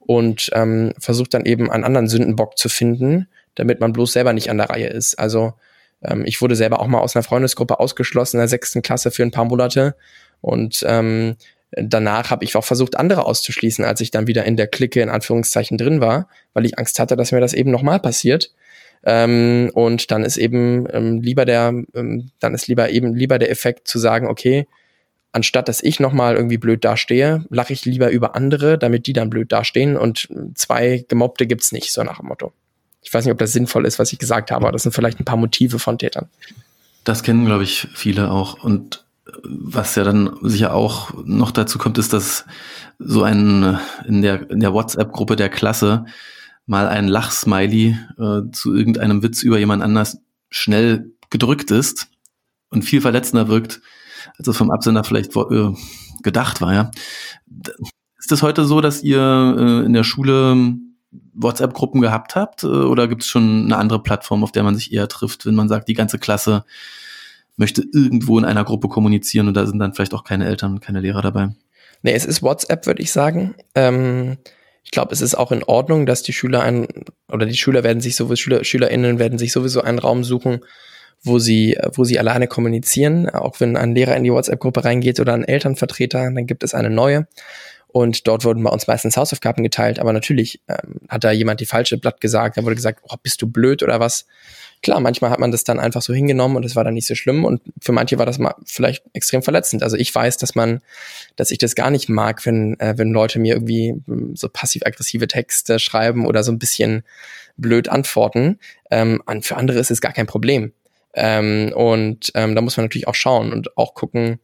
[0.00, 4.50] und ähm, versucht dann eben einen anderen Sündenbock zu finden, damit man bloß selber nicht
[4.50, 5.18] an der Reihe ist.
[5.18, 5.54] Also
[6.02, 9.22] ähm, ich wurde selber auch mal aus einer Freundesgruppe ausgeschlossen in der sechsten Klasse für
[9.22, 9.94] ein paar Monate
[10.40, 11.36] und ähm,
[11.72, 15.08] danach habe ich auch versucht, andere auszuschließen, als ich dann wieder in der Clique in
[15.08, 18.52] Anführungszeichen drin war, weil ich Angst hatte, dass mir das eben nochmal passiert.
[19.04, 23.50] Ähm, und dann ist eben ähm, lieber der, ähm, dann ist lieber eben lieber der
[23.50, 24.66] Effekt zu sagen, okay,
[25.32, 29.30] anstatt dass ich nochmal irgendwie blöd dastehe, lache ich lieber über andere, damit die dann
[29.30, 32.52] blöd dastehen und zwei Gemobbte gibt's nicht, so nach dem Motto.
[33.02, 35.20] Ich weiß nicht, ob das sinnvoll ist, was ich gesagt habe, aber das sind vielleicht
[35.20, 36.28] ein paar Motive von Tätern.
[37.04, 38.64] Das kennen, glaube ich, viele auch.
[38.64, 39.04] Und
[39.42, 42.46] was ja dann sicher auch noch dazu kommt, ist, dass
[42.98, 46.06] so ein in der, in der WhatsApp-Gruppe der Klasse
[46.66, 50.18] mal ein Lachsmiley äh, zu irgendeinem Witz über jemand anders
[50.50, 52.08] schnell gedrückt ist
[52.70, 53.80] und viel verletzender wirkt,
[54.38, 55.74] als es vom Absender vielleicht äh,
[56.22, 56.72] gedacht war.
[56.72, 56.90] Ja.
[58.18, 59.20] Ist es heute so, dass ihr
[59.58, 60.76] äh, in der Schule
[61.34, 64.92] WhatsApp-Gruppen gehabt habt äh, oder gibt es schon eine andere Plattform, auf der man sich
[64.92, 66.64] eher trifft, wenn man sagt, die ganze Klasse
[67.56, 70.80] möchte irgendwo in einer Gruppe kommunizieren und da sind dann vielleicht auch keine Eltern und
[70.80, 71.50] keine Lehrer dabei?
[72.02, 73.54] Nee, es ist WhatsApp, würde ich sagen.
[73.74, 74.38] Ähm
[74.84, 76.86] ich glaube, es ist auch in Ordnung, dass die Schüler ein
[77.28, 80.60] oder die Schüler werden sich sowieso Schüler Schülerinnen werden sich sowieso einen Raum suchen,
[81.22, 83.28] wo sie wo sie alleine kommunizieren.
[83.30, 86.90] Auch wenn ein Lehrer in die WhatsApp-Gruppe reingeht oder ein Elternvertreter, dann gibt es eine
[86.90, 87.26] neue.
[87.94, 90.00] Und dort wurden bei uns meistens Hausaufgaben geteilt.
[90.00, 92.56] Aber natürlich ähm, hat da jemand die falsche Blatt gesagt.
[92.56, 94.26] Da wurde gesagt, oh, bist du blöd oder was?
[94.84, 97.14] klar, manchmal hat man das dann einfach so hingenommen und es war dann nicht so
[97.16, 99.82] schlimm und für manche war das mal vielleicht extrem verletzend.
[99.82, 100.80] Also ich weiß, dass man,
[101.36, 105.26] dass ich das gar nicht mag, wenn, äh, wenn Leute mir irgendwie hm, so passiv-aggressive
[105.26, 107.02] Texte schreiben oder so ein bisschen
[107.56, 108.58] blöd antworten.
[108.90, 110.72] Ähm, für andere ist es gar kein Problem.
[111.14, 114.38] Ähm, und ähm, da muss man natürlich auch schauen und auch gucken,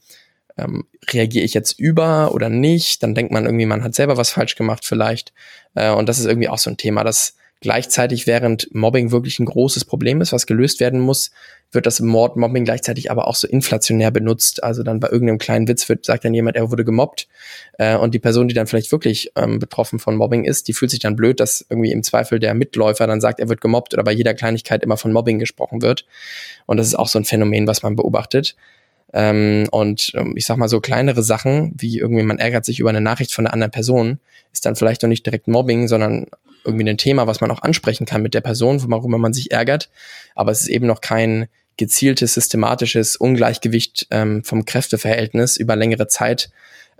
[0.60, 3.02] ähm, reagiere ich jetzt über oder nicht?
[3.02, 5.32] Dann denkt man irgendwie, man hat selber was falsch gemacht vielleicht.
[5.74, 9.44] Äh, und das ist irgendwie auch so ein Thema, das Gleichzeitig, während Mobbing wirklich ein
[9.44, 11.30] großes Problem ist, was gelöst werden muss,
[11.72, 14.64] wird das Mord Mobbing gleichzeitig aber auch so inflationär benutzt.
[14.64, 17.28] Also dann bei irgendeinem kleinen Witz wird, sagt dann jemand, er wurde gemobbt.
[17.76, 20.90] Äh, und die Person, die dann vielleicht wirklich ähm, betroffen von Mobbing ist, die fühlt
[20.90, 24.04] sich dann blöd, dass irgendwie im Zweifel der Mitläufer dann sagt, er wird gemobbt oder
[24.04, 26.06] bei jeder Kleinigkeit immer von Mobbing gesprochen wird.
[26.64, 28.56] Und das ist auch so ein Phänomen, was man beobachtet.
[29.12, 32.90] Ähm, und ähm, ich sag mal so kleinere Sachen, wie irgendwie man ärgert sich über
[32.90, 34.20] eine Nachricht von einer anderen Person,
[34.52, 36.26] ist dann vielleicht noch nicht direkt Mobbing, sondern
[36.64, 39.90] irgendwie ein Thema, was man auch ansprechen kann mit der Person, worüber man sich ärgert.
[40.34, 46.50] Aber es ist eben noch kein gezieltes, systematisches Ungleichgewicht ähm, vom Kräfteverhältnis über längere Zeit,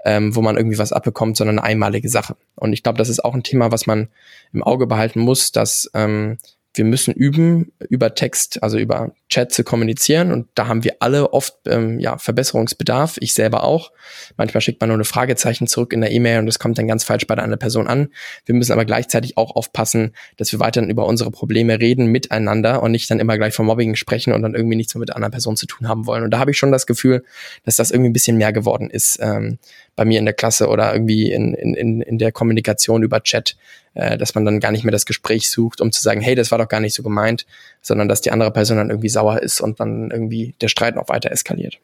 [0.05, 2.37] ähm, wo man irgendwie was abbekommt, sondern eine einmalige Sache.
[2.55, 4.09] Und ich glaube, das ist auch ein Thema, was man
[4.53, 6.39] im Auge behalten muss, dass ähm,
[6.75, 10.33] wir müssen üben, über Text, also über Chat zu kommunizieren.
[10.33, 13.17] Und da haben wir alle oft ähm, ja, Verbesserungsbedarf.
[13.21, 13.93] Ich selber auch.
[14.37, 17.05] Manchmal schickt man nur eine Fragezeichen zurück in der E-Mail und das kommt dann ganz
[17.05, 18.09] falsch bei der anderen Person an.
[18.45, 22.91] Wir müssen aber gleichzeitig auch aufpassen, dass wir weiterhin über unsere Probleme reden miteinander und
[22.91, 25.33] nicht dann immer gleich vom Mobbing sprechen und dann irgendwie nichts mehr mit der anderen
[25.33, 26.25] Person zu tun haben wollen.
[26.25, 27.25] Und da habe ich schon das Gefühl,
[27.65, 29.59] dass das irgendwie ein bisschen mehr geworden ist ähm,
[29.95, 33.57] bei mir in der Klasse oder irgendwie in, in, in der Kommunikation über Chat
[33.95, 36.51] äh, dass man dann gar nicht mehr das Gespräch sucht, um zu sagen, hey, das
[36.51, 37.47] war doch gar nicht so gemeint,
[37.81, 41.09] sondern dass die andere Person dann irgendwie sauer ist und dann irgendwie der Streit noch
[41.09, 41.79] weiter eskaliert.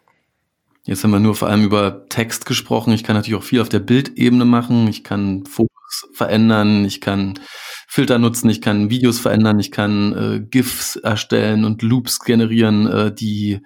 [0.85, 2.92] Jetzt haben wir nur vor allem über Text gesprochen.
[2.92, 4.87] Ich kann natürlich auch viel auf der Bildebene machen.
[4.87, 7.38] Ich kann Fotos verändern, ich kann
[7.88, 13.12] Filter nutzen, ich kann Videos verändern, ich kann äh, GIFs erstellen und Loops generieren, äh,
[13.12, 13.61] die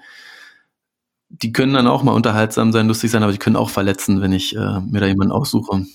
[1.28, 4.32] die können dann auch mal unterhaltsam sein, lustig sein, aber die können auch verletzen, wenn
[4.32, 5.88] ich äh, mir da jemanden aussuche und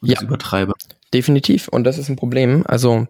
[0.00, 0.14] ja.
[0.14, 0.72] das übertreibe.
[1.12, 1.68] Definitiv.
[1.68, 2.64] Und das ist ein Problem.
[2.66, 3.06] Also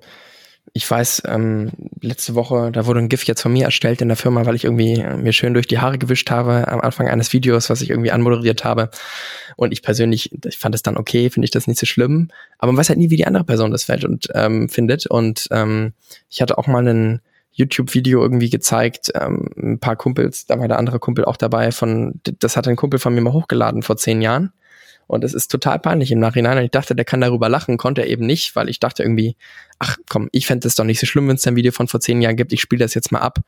[0.73, 4.17] ich weiß, ähm, letzte Woche, da wurde ein GIF jetzt von mir erstellt in der
[4.17, 7.33] Firma, weil ich irgendwie äh, mir schön durch die Haare gewischt habe am Anfang eines
[7.33, 8.91] Videos, was ich irgendwie anmoderiert habe.
[9.57, 12.29] Und ich persönlich, ich fand es dann okay, finde ich das nicht so schlimm.
[12.59, 15.07] Aber man weiß halt nie, wie die andere Person das fällt und ähm, findet.
[15.07, 15.93] Und ähm,
[16.29, 17.21] ich hatte auch mal ein
[17.53, 22.21] YouTube-Video irgendwie gezeigt, ähm, ein paar Kumpels, da war der andere Kumpel auch dabei, von,
[22.41, 24.53] das hat ein Kumpel von mir mal hochgeladen vor zehn Jahren.
[25.07, 26.59] Und es ist total peinlich im Nachhinein.
[26.59, 29.37] Und ich dachte, der kann darüber lachen, konnte er eben nicht, weil ich dachte irgendwie,
[29.79, 32.01] ach komm, ich fände es doch nicht so schlimm, wenn es ein Video von vor
[32.01, 32.53] zehn Jahren gibt.
[32.53, 33.41] Ich spiele das jetzt mal ab.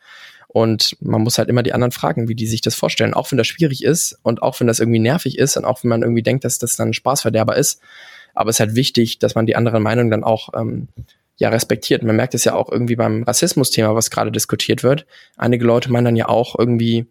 [0.48, 3.14] Und man muss halt immer die anderen fragen, wie die sich das vorstellen.
[3.14, 5.90] Auch wenn das schwierig ist und auch wenn das irgendwie nervig ist und auch wenn
[5.90, 7.80] man irgendwie denkt, dass das dann Spaßverderber ist.
[8.34, 10.88] Aber es ist halt wichtig, dass man die anderen Meinungen dann auch ähm,
[11.36, 12.02] ja respektiert.
[12.02, 15.06] Man merkt es ja auch irgendwie beim Rassismus-Thema, was gerade diskutiert wird.
[15.36, 17.06] Einige Leute meinen dann ja auch irgendwie,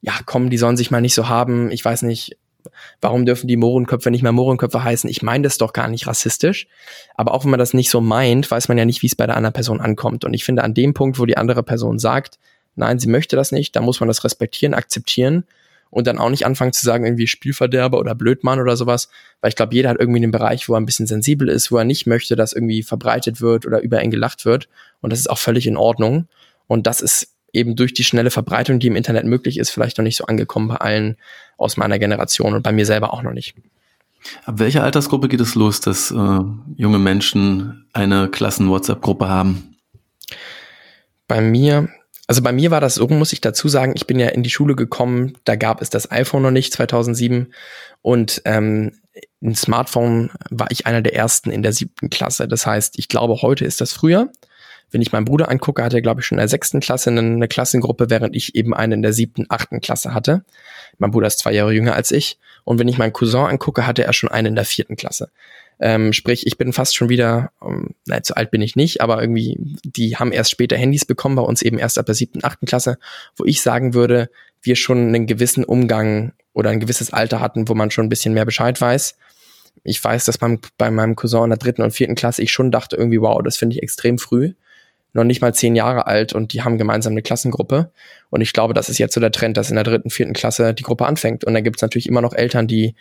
[0.00, 2.36] ja, komm, die sollen sich mal nicht so haben, ich weiß nicht,
[3.00, 5.08] warum dürfen die Mohrenköpfe nicht mehr Mohrenköpfe heißen?
[5.10, 6.66] Ich meine das doch gar nicht rassistisch.
[7.14, 9.26] Aber auch wenn man das nicht so meint, weiß man ja nicht, wie es bei
[9.26, 10.24] der anderen Person ankommt.
[10.24, 12.38] Und ich finde, an dem Punkt, wo die andere Person sagt,
[12.76, 15.44] nein, sie möchte das nicht, da muss man das respektieren, akzeptieren
[15.90, 19.08] und dann auch nicht anfangen zu sagen, irgendwie Spielverderber oder Blödmann oder sowas,
[19.40, 21.78] weil ich glaube, jeder hat irgendwie einen Bereich, wo er ein bisschen sensibel ist, wo
[21.78, 24.68] er nicht möchte, dass irgendwie verbreitet wird oder über ihn gelacht wird.
[25.00, 26.28] Und das ist auch völlig in Ordnung.
[26.66, 30.04] Und das ist eben durch die schnelle Verbreitung, die im Internet möglich ist, vielleicht noch
[30.04, 31.16] nicht so angekommen bei allen
[31.56, 33.54] aus meiner Generation und bei mir selber auch noch nicht.
[34.44, 36.40] Ab welcher Altersgruppe geht es los, dass äh,
[36.76, 39.76] junge Menschen eine Klassen-WhatsApp-Gruppe haben?
[41.26, 41.88] Bei mir,
[42.26, 44.50] also bei mir war das so, muss ich dazu sagen, ich bin ja in die
[44.50, 47.52] Schule gekommen, da gab es das iPhone noch nicht, 2007.
[48.02, 48.92] Und ähm,
[49.42, 52.48] ein Smartphone war ich einer der ersten in der siebten Klasse.
[52.48, 54.30] Das heißt, ich glaube, heute ist das früher.
[54.90, 57.20] Wenn ich meinen Bruder angucke, hat er, glaube ich, schon in der sechsten Klasse eine,
[57.20, 60.44] eine Klassengruppe, während ich eben eine in der siebten, achten Klasse hatte.
[60.96, 62.38] Mein Bruder ist zwei Jahre jünger als ich.
[62.64, 65.30] Und wenn ich meinen Cousin angucke, hatte er schon eine in der vierten Klasse.
[65.80, 69.20] Ähm, sprich, ich bin fast schon wieder, ähm, nein, zu alt bin ich nicht, aber
[69.20, 72.66] irgendwie, die haben erst später Handys bekommen, bei uns eben erst ab der siebten, achten
[72.66, 72.98] Klasse,
[73.36, 74.28] wo ich sagen würde,
[74.60, 78.34] wir schon einen gewissen Umgang oder ein gewisses Alter hatten, wo man schon ein bisschen
[78.34, 79.16] mehr Bescheid weiß.
[79.84, 82.72] Ich weiß, dass beim, bei meinem Cousin in der dritten und vierten Klasse ich schon
[82.72, 84.54] dachte irgendwie, wow, das finde ich extrem früh
[85.12, 87.90] noch nicht mal zehn Jahre alt und die haben gemeinsam eine Klassengruppe.
[88.30, 90.74] Und ich glaube, das ist jetzt so der Trend, dass in der dritten, vierten Klasse
[90.74, 91.44] die Gruppe anfängt.
[91.44, 92.94] Und dann gibt es natürlich immer noch Eltern, die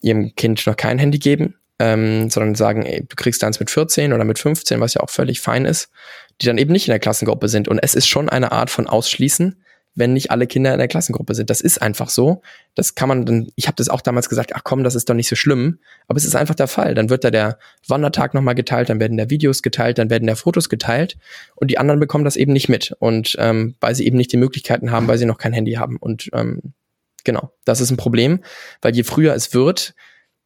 [0.00, 4.12] ihrem Kind noch kein Handy geben, ähm, sondern sagen, ey, du kriegst eins mit 14
[4.12, 5.90] oder mit 15, was ja auch völlig fein ist,
[6.40, 7.68] die dann eben nicht in der Klassengruppe sind.
[7.68, 9.62] Und es ist schon eine Art von Ausschließen,
[9.94, 11.50] wenn nicht alle Kinder in der Klassengruppe sind.
[11.50, 12.42] Das ist einfach so.
[12.74, 15.14] Das kann man dann, ich habe das auch damals gesagt, ach komm, das ist doch
[15.14, 15.78] nicht so schlimm.
[16.06, 16.94] Aber es ist einfach der Fall.
[16.94, 20.36] Dann wird da der Wandertag nochmal geteilt, dann werden da Videos geteilt, dann werden da
[20.36, 21.18] Fotos geteilt
[21.56, 22.94] und die anderen bekommen das eben nicht mit.
[22.98, 25.96] Und ähm, weil sie eben nicht die Möglichkeiten haben, weil sie noch kein Handy haben.
[25.96, 26.72] Und ähm,
[27.24, 28.40] genau, das ist ein Problem,
[28.82, 29.94] weil je früher es wird,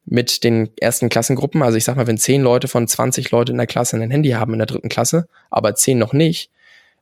[0.07, 3.57] mit den ersten Klassengruppen, also ich sag mal, wenn zehn Leute von 20 Leute in
[3.57, 6.51] der Klasse ein Handy haben in der dritten Klasse, aber zehn noch nicht,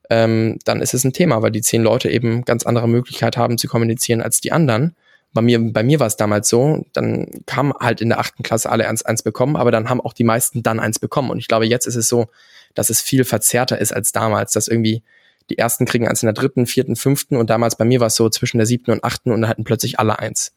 [0.09, 3.57] ähm, dann ist es ein Thema, weil die zehn Leute eben ganz andere Möglichkeit haben
[3.57, 4.95] zu kommunizieren als die anderen.
[5.33, 8.69] Bei mir, bei mir war es damals so, dann kam halt in der achten Klasse
[8.69, 11.31] alle eins, eins bekommen, aber dann haben auch die meisten dann eins bekommen.
[11.31, 12.27] Und ich glaube, jetzt ist es so,
[12.75, 15.01] dass es viel verzerrter ist als damals, dass irgendwie
[15.49, 18.15] die ersten kriegen eins in der dritten, vierten, fünften und damals bei mir war es
[18.15, 20.53] so zwischen der siebten und achten und dann hatten plötzlich alle eins.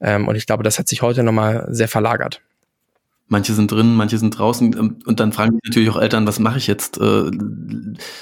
[0.00, 2.42] Ähm, und ich glaube, das hat sich heute nochmal sehr verlagert.
[3.32, 6.58] Manche sind drin, manche sind draußen ähm, und dann fragen natürlich auch Eltern, was mache
[6.58, 6.98] ich jetzt?
[6.98, 7.30] Äh,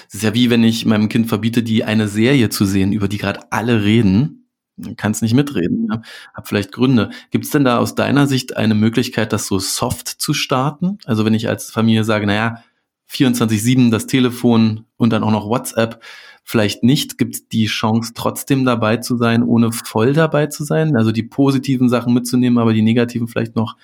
[0.07, 3.09] es ist ja wie wenn ich meinem Kind verbiete, die eine Serie zu sehen, über
[3.09, 4.51] die gerade alle reden,
[4.97, 5.89] kann es nicht mitreden.
[5.91, 6.03] Ja?
[6.35, 7.09] Hab vielleicht Gründe.
[7.31, 10.99] Gibt es denn da aus deiner Sicht eine Möglichkeit, das so soft zu starten?
[11.07, 12.63] Also wenn ich als Familie sage, naja,
[13.11, 16.03] 24-7 das Telefon und dann auch noch WhatsApp,
[16.49, 17.19] vielleicht nicht?
[17.19, 20.97] Gibt es die Chance, trotzdem dabei zu sein, ohne voll dabei zu sein?
[20.97, 23.77] Also die positiven Sachen mitzunehmen, aber die negativen vielleicht noch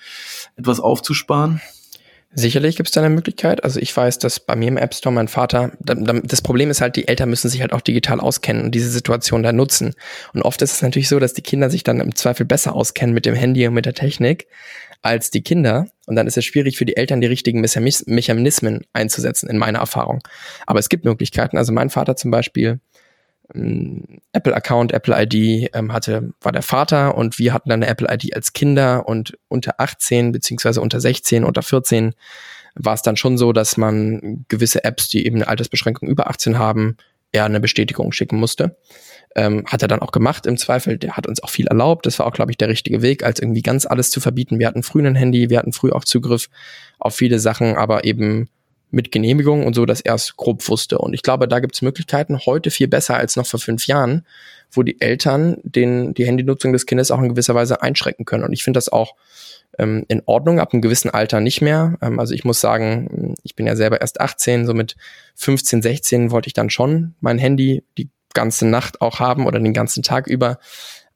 [0.55, 1.61] etwas aufzusparen?
[2.37, 3.63] Sicherlich gibt es da eine Möglichkeit.
[3.63, 6.97] Also ich weiß, dass bei mir im App Store mein Vater, das Problem ist halt,
[6.97, 9.93] die Eltern müssen sich halt auch digital auskennen und diese Situation da nutzen.
[10.33, 13.15] Und oft ist es natürlich so, dass die Kinder sich dann im Zweifel besser auskennen
[13.15, 14.47] mit dem Handy und mit der Technik
[15.01, 15.87] als die Kinder.
[16.07, 20.21] Und dann ist es schwierig für die Eltern, die richtigen Mechanismen einzusetzen, in meiner Erfahrung.
[20.65, 21.57] Aber es gibt Möglichkeiten.
[21.57, 22.79] Also mein Vater zum Beispiel,
[23.53, 29.07] Apple-Account, Apple-ID ähm, hatte, war der Vater und wir hatten dann eine Apple-ID als Kinder
[29.07, 32.13] und unter 18 beziehungsweise unter 16, unter 14
[32.75, 36.57] war es dann schon so, dass man gewisse Apps, die eben eine Altersbeschränkung über 18
[36.57, 36.97] haben,
[37.31, 38.77] eher eine Bestätigung schicken musste.
[39.35, 40.97] Ähm, hat er dann auch gemacht im Zweifel.
[40.97, 42.05] Der hat uns auch viel erlaubt.
[42.05, 44.59] Das war auch, glaube ich, der richtige Weg, als irgendwie ganz alles zu verbieten.
[44.59, 46.49] Wir hatten früh ein Handy, wir hatten früh auch Zugriff
[46.99, 48.49] auf viele Sachen, aber eben
[48.95, 50.97] mit Genehmigung und so, dass er es grob wusste.
[50.99, 54.25] Und ich glaube, da gibt es Möglichkeiten heute viel besser als noch vor fünf Jahren,
[54.71, 58.45] wo die Eltern den, die Handynutzung des Kindes auch in gewisser Weise einschränken können.
[58.45, 59.15] Und ich finde das auch
[59.77, 61.97] ähm, in Ordnung, ab einem gewissen Alter nicht mehr.
[62.01, 64.95] Ähm, also ich muss sagen, ich bin ja selber erst 18, so mit
[65.35, 69.73] 15, 16 wollte ich dann schon mein Handy die ganze Nacht auch haben oder den
[69.73, 70.57] ganzen Tag über.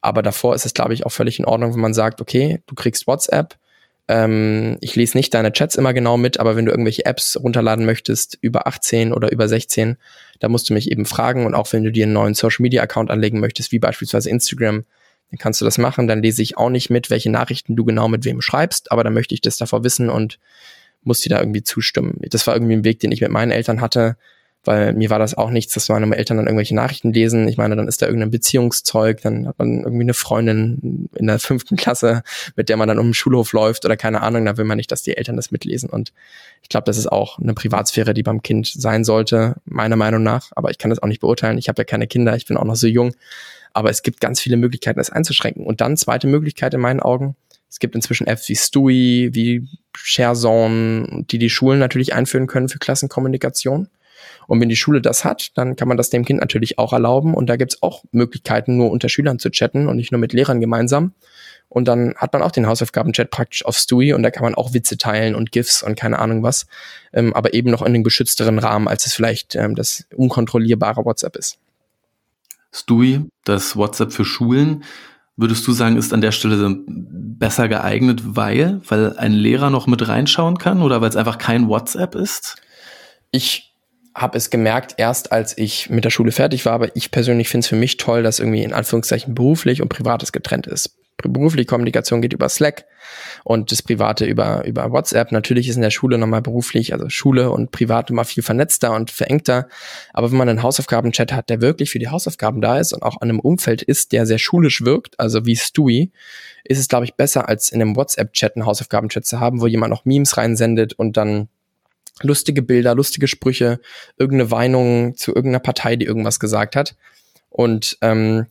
[0.02, 2.74] Aber davor ist es, glaube ich, auch völlig in Ordnung, wenn man sagt, okay, du
[2.74, 3.56] kriegst WhatsApp.
[4.10, 7.86] Ähm, ich lese nicht deine Chats immer genau mit, aber wenn du irgendwelche Apps runterladen
[7.86, 9.98] möchtest, über 18 oder über 16,
[10.40, 11.46] da musst du mich eben fragen.
[11.46, 14.84] Und auch wenn du dir einen neuen Social Media Account anlegen möchtest, wie beispielsweise Instagram,
[15.30, 16.08] dann kannst du das machen.
[16.08, 19.14] Dann lese ich auch nicht mit, welche Nachrichten du genau mit wem schreibst, aber dann
[19.14, 20.40] möchte ich das davor wissen und
[21.04, 22.18] muss dir da irgendwie zustimmen.
[22.30, 24.16] Das war irgendwie ein Weg, den ich mit meinen Eltern hatte
[24.64, 27.48] weil mir war das auch nichts, dass meine Eltern dann irgendwelche Nachrichten lesen.
[27.48, 31.38] Ich meine, dann ist da irgendein Beziehungszeug, dann hat man irgendwie eine Freundin in der
[31.38, 32.22] fünften Klasse,
[32.56, 34.92] mit der man dann um den Schulhof läuft oder keine Ahnung, da will man nicht,
[34.92, 35.88] dass die Eltern das mitlesen.
[35.88, 36.12] Und
[36.62, 40.50] ich glaube, das ist auch eine Privatsphäre, die beim Kind sein sollte, meiner Meinung nach.
[40.54, 41.56] Aber ich kann das auch nicht beurteilen.
[41.58, 43.14] Ich habe ja keine Kinder, ich bin auch noch so jung.
[43.72, 45.64] Aber es gibt ganz viele Möglichkeiten, das einzuschränken.
[45.64, 47.36] Und dann zweite Möglichkeit in meinen Augen,
[47.70, 52.78] es gibt inzwischen Apps wie Stewie, wie ShareZone, die die Schulen natürlich einführen können für
[52.78, 53.88] Klassenkommunikation.
[54.46, 57.34] Und wenn die Schule das hat, dann kann man das dem Kind natürlich auch erlauben.
[57.34, 60.60] Und da gibt's auch Möglichkeiten, nur unter Schülern zu chatten und nicht nur mit Lehrern
[60.60, 61.12] gemeinsam.
[61.68, 64.74] Und dann hat man auch den Hausaufgaben-Chat praktisch auf Stewie und da kann man auch
[64.74, 66.66] Witze teilen und GIFs und keine Ahnung was.
[67.12, 71.36] Ähm, aber eben noch in den geschützteren Rahmen, als es vielleicht ähm, das unkontrollierbare WhatsApp
[71.36, 71.58] ist.
[72.72, 74.82] Stewie, das WhatsApp für Schulen,
[75.36, 80.06] würdest du sagen, ist an der Stelle besser geeignet, weil, weil ein Lehrer noch mit
[80.06, 82.56] reinschauen kann oder weil es einfach kein WhatsApp ist?
[83.30, 83.69] Ich
[84.20, 87.64] habe es gemerkt erst, als ich mit der Schule fertig war, aber ich persönlich finde
[87.64, 90.96] es für mich toll, dass irgendwie in Anführungszeichen beruflich und privates getrennt ist
[91.28, 92.86] berufliche Kommunikation geht über Slack
[93.44, 95.32] und das Private über, über WhatsApp.
[95.32, 99.10] Natürlich ist in der Schule nochmal beruflich, also Schule und Privat immer viel vernetzter und
[99.10, 99.68] verengter.
[100.12, 103.20] Aber wenn man einen Hausaufgabenchat hat, der wirklich für die Hausaufgaben da ist und auch
[103.20, 106.12] an einem Umfeld ist, der sehr schulisch wirkt, also wie Stewie,
[106.64, 109.90] ist es, glaube ich, besser, als in einem WhatsApp-Chat einen Hausaufgabenchat zu haben, wo jemand
[109.90, 111.48] noch Memes reinsendet und dann
[112.22, 113.80] lustige Bilder, lustige Sprüche,
[114.18, 116.96] irgendeine Weinung zu irgendeiner Partei, die irgendwas gesagt hat.
[117.50, 118.46] Und ähm,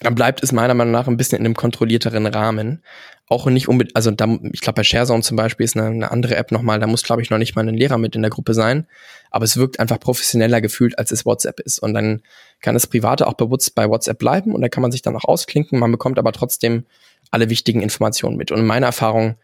[0.00, 2.82] dann bleibt es meiner Meinung nach ein bisschen in einem kontrollierteren Rahmen.
[3.28, 6.36] Auch nicht unbedingt, also da, ich glaube bei ShareZone zum Beispiel ist eine, eine andere
[6.36, 8.54] App nochmal, da muss glaube ich noch nicht mal ein Lehrer mit in der Gruppe
[8.54, 8.86] sein,
[9.30, 11.80] aber es wirkt einfach professioneller gefühlt, als es WhatsApp ist.
[11.80, 12.22] Und dann
[12.60, 15.78] kann das Private auch bei WhatsApp bleiben und da kann man sich dann auch ausklinken,
[15.78, 16.86] man bekommt aber trotzdem
[17.30, 18.52] alle wichtigen Informationen mit.
[18.52, 19.36] Und in meiner Erfahrung,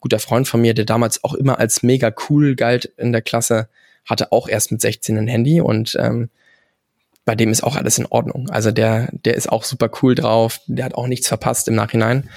[0.00, 3.68] guter Freund von mir, der damals auch immer als mega cool galt in der Klasse,
[4.04, 6.30] hatte auch erst mit 16 ein Handy und ähm,
[7.24, 8.48] bei dem ist auch alles in Ordnung.
[8.50, 12.30] Also der, der ist auch super cool drauf, der hat auch nichts verpasst im Nachhinein.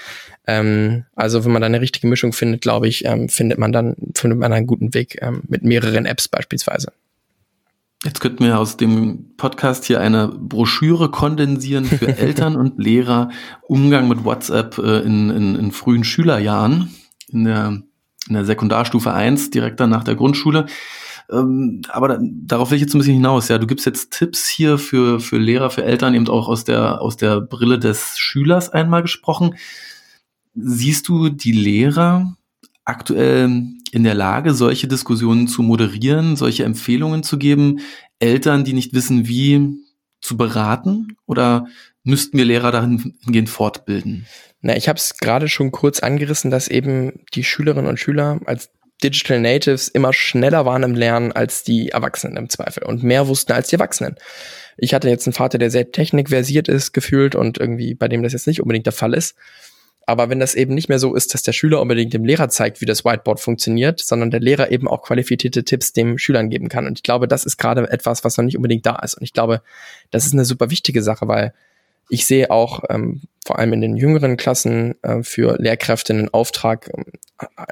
[0.47, 3.95] Ähm, also wenn man da eine richtige Mischung findet, glaube ich, ähm, findet man dann
[4.15, 6.91] findet man einen guten Weg ähm, mit mehreren Apps beispielsweise.
[8.03, 13.29] Jetzt könnten wir aus dem Podcast hier eine Broschüre kondensieren für Eltern und Lehrer,
[13.67, 16.95] Umgang mit WhatsApp äh, in, in, in frühen Schülerjahren,
[17.33, 17.81] in der,
[18.27, 20.65] in der Sekundarstufe 1, direkt dann nach der Grundschule.
[21.31, 23.47] Ähm, aber da, darauf will ich jetzt ein bisschen hinaus.
[23.47, 27.01] Ja, du gibst jetzt Tipps hier für, für Lehrer, für Eltern, eben auch aus der,
[27.01, 29.55] aus der Brille des Schülers einmal gesprochen.
[30.55, 32.35] Siehst du die Lehrer
[32.83, 37.79] aktuell in der Lage, solche Diskussionen zu moderieren, solche Empfehlungen zu geben,
[38.19, 39.77] Eltern, die nicht wissen, wie
[40.21, 41.15] zu beraten?
[41.25, 41.67] Oder
[42.03, 44.25] müssten wir Lehrer dahingehend fortbilden?
[44.61, 48.69] Na, ich habe es gerade schon kurz angerissen, dass eben die Schülerinnen und Schüler als
[49.01, 53.53] Digital Natives immer schneller waren im Lernen als die Erwachsenen im Zweifel und mehr wussten
[53.53, 54.15] als die Erwachsenen.
[54.77, 58.33] Ich hatte jetzt einen Vater, der sehr technikversiert ist, gefühlt und irgendwie bei dem das
[58.33, 59.35] jetzt nicht unbedingt der Fall ist.
[60.05, 62.81] Aber wenn das eben nicht mehr so ist, dass der Schüler unbedingt dem Lehrer zeigt,
[62.81, 66.87] wie das Whiteboard funktioniert, sondern der Lehrer eben auch qualifizierte Tipps dem Schülern geben kann.
[66.87, 69.13] Und ich glaube, das ist gerade etwas, was noch nicht unbedingt da ist.
[69.13, 69.61] Und ich glaube,
[70.09, 71.53] das ist eine super wichtige Sache, weil
[72.09, 76.89] ich sehe auch ähm, vor allem in den jüngeren Klassen äh, für Lehrkräfte einen Auftrag
[76.95, 77.05] ähm,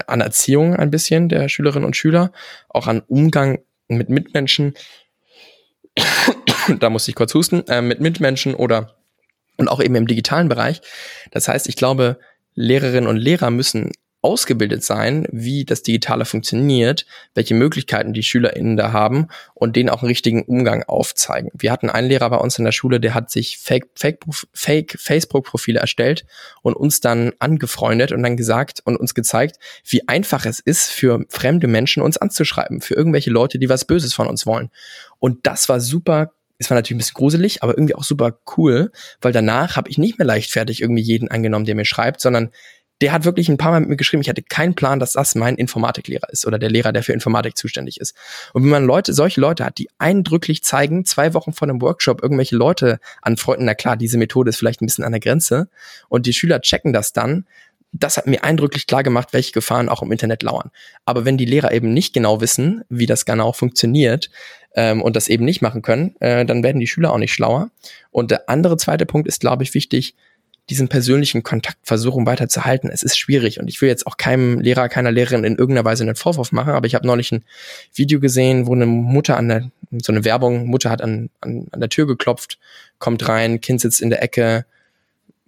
[0.07, 2.31] an Erziehung ein bisschen der Schülerinnen und Schüler,
[2.69, 4.73] auch an Umgang mit Mitmenschen.
[6.79, 8.95] da muss ich kurz husten, äh, mit Mitmenschen oder
[9.57, 10.81] und auch eben im digitalen Bereich.
[11.31, 12.19] Das heißt, ich glaube,
[12.53, 13.91] Lehrerinnen und Lehrer müssen
[14.27, 20.01] ausgebildet sein, wie das Digitale funktioniert, welche Möglichkeiten die SchülerInnen da haben und denen auch
[20.01, 21.49] einen richtigen Umgang aufzeigen.
[21.53, 24.97] Wir hatten einen Lehrer bei uns in der Schule, der hat sich Fake, Fake, Fake
[24.99, 26.25] Facebook-Profile erstellt
[26.61, 31.23] und uns dann angefreundet und dann gesagt und uns gezeigt, wie einfach es ist, für
[31.29, 34.71] fremde Menschen uns anzuschreiben, für irgendwelche Leute, die was Böses von uns wollen.
[35.19, 38.91] Und das war super es war natürlich ein bisschen gruselig, aber irgendwie auch super cool,
[39.21, 42.49] weil danach habe ich nicht mehr leichtfertig irgendwie jeden angenommen, der mir schreibt, sondern
[43.01, 45.35] der hat wirklich ein paar Mal mit mir geschrieben, ich hatte keinen Plan, dass das
[45.35, 48.15] mein Informatiklehrer ist oder der Lehrer, der für Informatik zuständig ist.
[48.53, 52.23] Und wenn man Leute, solche Leute hat, die eindrücklich zeigen, zwei Wochen vor einem Workshop
[52.23, 55.69] irgendwelche Leute anfreunden, na klar, diese Methode ist vielleicht ein bisschen an der Grenze
[56.09, 57.45] und die Schüler checken das dann,
[57.93, 60.71] das hat mir eindrücklich klar gemacht, welche Gefahren auch im Internet lauern.
[61.05, 64.29] Aber wenn die Lehrer eben nicht genau wissen, wie das genau funktioniert
[64.75, 67.69] ähm, und das eben nicht machen können, äh, dann werden die Schüler auch nicht schlauer.
[68.11, 70.15] Und der andere zweite Punkt ist, glaube ich, wichtig,
[70.69, 72.89] diesen persönlichen Kontakt versuchen weiterzuhalten.
[72.89, 76.03] Es ist schwierig und ich will jetzt auch keinem Lehrer, keiner Lehrerin in irgendeiner Weise
[76.03, 77.43] einen Vorwurf machen, aber ich habe neulich ein
[77.93, 81.79] Video gesehen, wo eine Mutter an der, so eine Werbung, Mutter hat an, an, an
[81.79, 82.59] der Tür geklopft,
[82.99, 84.65] kommt rein, Kind sitzt in der Ecke,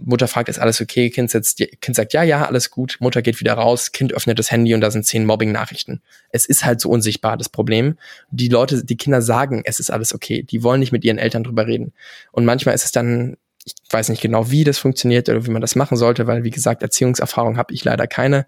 [0.01, 1.09] Mutter fragt, ist alles okay?
[1.09, 2.97] Kind, setzt, kind sagt, ja, ja, alles gut.
[2.99, 3.91] Mutter geht wieder raus.
[3.91, 6.01] Kind öffnet das Handy und da sind zehn Mobbing-Nachrichten.
[6.31, 7.97] Es ist halt so unsichtbar, das Problem.
[8.31, 10.43] Die Leute, die Kinder sagen, es ist alles okay.
[10.43, 11.91] Die wollen nicht mit ihren Eltern drüber reden.
[12.31, 13.35] Und manchmal ist es dann,
[13.75, 16.49] ich weiß nicht genau, wie das funktioniert oder wie man das machen sollte, weil, wie
[16.49, 18.45] gesagt, Erziehungserfahrung habe ich leider keine.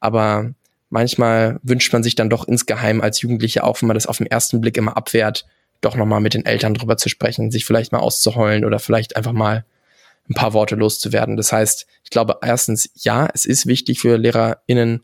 [0.00, 0.52] Aber
[0.90, 4.26] manchmal wünscht man sich dann doch insgeheim als Jugendliche, auch wenn man das auf den
[4.26, 5.46] ersten Blick immer abwehrt,
[5.80, 9.32] doch nochmal mit den Eltern drüber zu sprechen, sich vielleicht mal auszuheulen oder vielleicht einfach
[9.32, 9.64] mal
[10.28, 11.36] ein paar Worte loszuwerden.
[11.36, 15.02] Das heißt, ich glaube erstens, ja, es ist wichtig für LehrerInnen,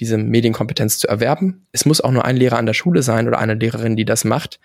[0.00, 1.66] diese Medienkompetenz zu erwerben.
[1.72, 4.24] Es muss auch nur ein Lehrer an der Schule sein oder eine Lehrerin, die das
[4.24, 4.60] macht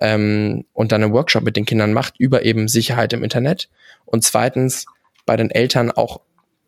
[0.00, 3.68] ähm, und dann einen Workshop mit den Kindern macht über eben Sicherheit im Internet.
[4.04, 4.86] Und zweitens,
[5.24, 6.20] bei den Eltern auch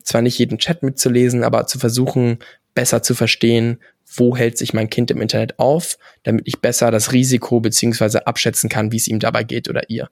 [0.03, 2.39] zwar nicht jeden Chat mitzulesen, aber zu versuchen,
[2.75, 3.79] besser zu verstehen,
[4.14, 8.71] wo hält sich mein Kind im Internet auf, damit ich besser das Risiko beziehungsweise abschätzen
[8.71, 10.09] kann, wie es ihm dabei geht oder ihr.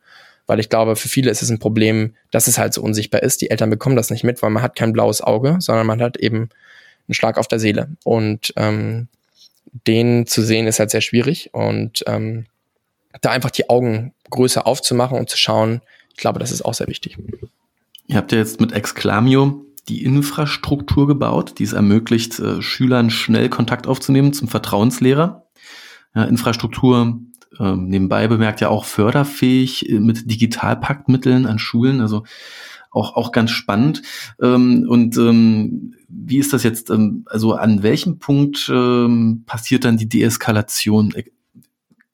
[0.46, 3.40] Weil ich glaube, für viele ist es ein Problem, dass es halt so unsichtbar ist.
[3.40, 6.16] Die Eltern bekommen das nicht mit, weil man hat kein blaues Auge, sondern man hat
[6.18, 6.50] eben
[7.08, 7.88] einen Schlag auf der Seele.
[8.04, 9.08] Und ähm,
[9.86, 11.50] den zu sehen ist halt sehr schwierig.
[11.52, 12.46] Und ähm,
[13.20, 15.80] da einfach die Augen größer aufzumachen und zu schauen,
[16.10, 17.18] ich glaube, das ist auch sehr wichtig.
[18.06, 23.48] Ihr habt ja jetzt mit Exclamio die Infrastruktur gebaut, die es ermöglicht, äh, Schülern schnell
[23.48, 25.46] Kontakt aufzunehmen zum Vertrauenslehrer.
[26.14, 27.20] Ja, Infrastruktur
[27.58, 32.24] äh, nebenbei bemerkt ja auch förderfähig äh, mit Digitalpaktmitteln an Schulen, also
[32.96, 34.02] auch, auch ganz spannend.
[34.40, 36.90] Ähm, und ähm, wie ist das jetzt?
[36.90, 41.12] Ähm, also an welchem Punkt ähm, passiert dann die Deeskalation?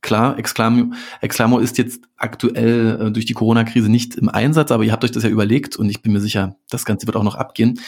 [0.01, 4.91] Klar, Exclamo, Exclamo ist jetzt aktuell äh, durch die Corona-Krise nicht im Einsatz, aber ihr
[4.91, 7.37] habt euch das ja überlegt und ich bin mir sicher, das Ganze wird auch noch
[7.37, 7.78] abgehen,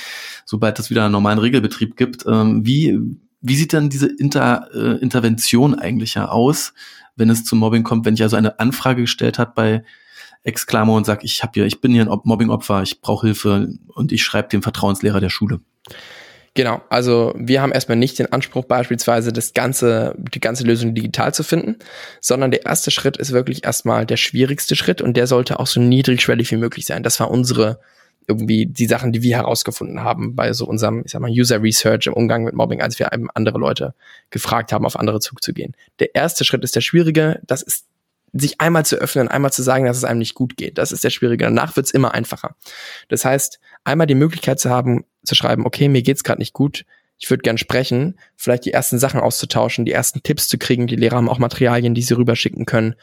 [0.44, 2.24] sobald es wieder einen normalen Regelbetrieb gibt.
[2.26, 2.96] Ähm, wie,
[3.40, 6.72] wie sieht dann diese Inter, äh, Intervention eigentlich ja aus,
[7.16, 9.84] wenn es zum Mobbing kommt, wenn ich also eine Anfrage gestellt habe bei
[10.44, 14.12] Exclamo und sage, ich habe hier, ich bin hier ein Mobbing-Opfer, ich brauche Hilfe und
[14.12, 15.60] ich schreibe dem Vertrauenslehrer der Schule?
[16.56, 21.34] Genau, also wir haben erstmal nicht den Anspruch, beispielsweise das ganze, die ganze Lösung digital
[21.34, 21.76] zu finden,
[22.20, 25.80] sondern der erste Schritt ist wirklich erstmal der schwierigste Schritt und der sollte auch so
[25.80, 27.02] niedrigschwellig wie möglich sein.
[27.02, 27.80] Das war unsere
[28.28, 32.06] irgendwie die Sachen, die wir herausgefunden haben bei so unserem, ich sag mal, User Research
[32.06, 33.94] im Umgang mit Mobbing, als wir eben andere Leute
[34.30, 35.74] gefragt haben, auf andere zuzugehen.
[35.98, 37.86] Der erste Schritt ist der schwierige, das ist
[38.34, 40.78] sich einmal zu öffnen, einmal zu sagen, dass es einem nicht gut geht.
[40.78, 41.44] Das ist der schwierige.
[41.44, 42.56] Danach wird es immer einfacher.
[43.08, 46.84] Das heißt, einmal die Möglichkeit zu haben, zu schreiben, okay, mir geht's gerade nicht gut,
[47.16, 50.96] ich würde gern sprechen, vielleicht die ersten Sachen auszutauschen, die ersten Tipps zu kriegen, die
[50.96, 52.96] Lehrer haben auch Materialien, die sie rüberschicken können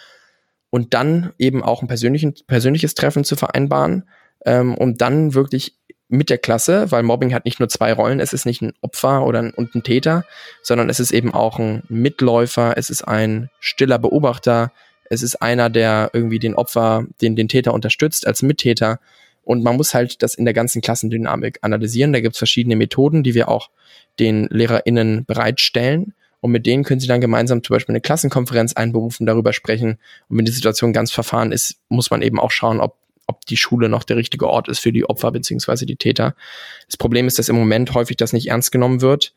[0.69, 4.09] und dann eben auch ein persönliches Treffen zu vereinbaren,
[4.45, 5.77] ähm, um dann wirklich
[6.07, 9.25] mit der Klasse, weil Mobbing hat nicht nur zwei Rollen, es ist nicht ein Opfer
[9.25, 10.25] oder ein, und ein Täter,
[10.61, 14.73] sondern es ist eben auch ein Mitläufer, es ist ein stiller Beobachter,
[15.11, 18.99] es ist einer, der irgendwie den Opfer, den, den Täter unterstützt als Mittäter
[19.43, 22.13] und man muss halt das in der ganzen Klassendynamik analysieren.
[22.13, 23.69] Da gibt es verschiedene Methoden, die wir auch
[24.19, 26.13] den LehrerInnen bereitstellen.
[26.39, 29.99] Und mit denen können sie dann gemeinsam zum Beispiel eine Klassenkonferenz einberufen, darüber sprechen.
[30.29, 32.95] Und wenn die Situation ganz verfahren ist, muss man eben auch schauen, ob,
[33.27, 36.35] ob die Schule noch der richtige Ort ist für die Opfer beziehungsweise die Täter.
[36.87, 39.33] Das Problem ist, dass im Moment häufig das nicht ernst genommen wird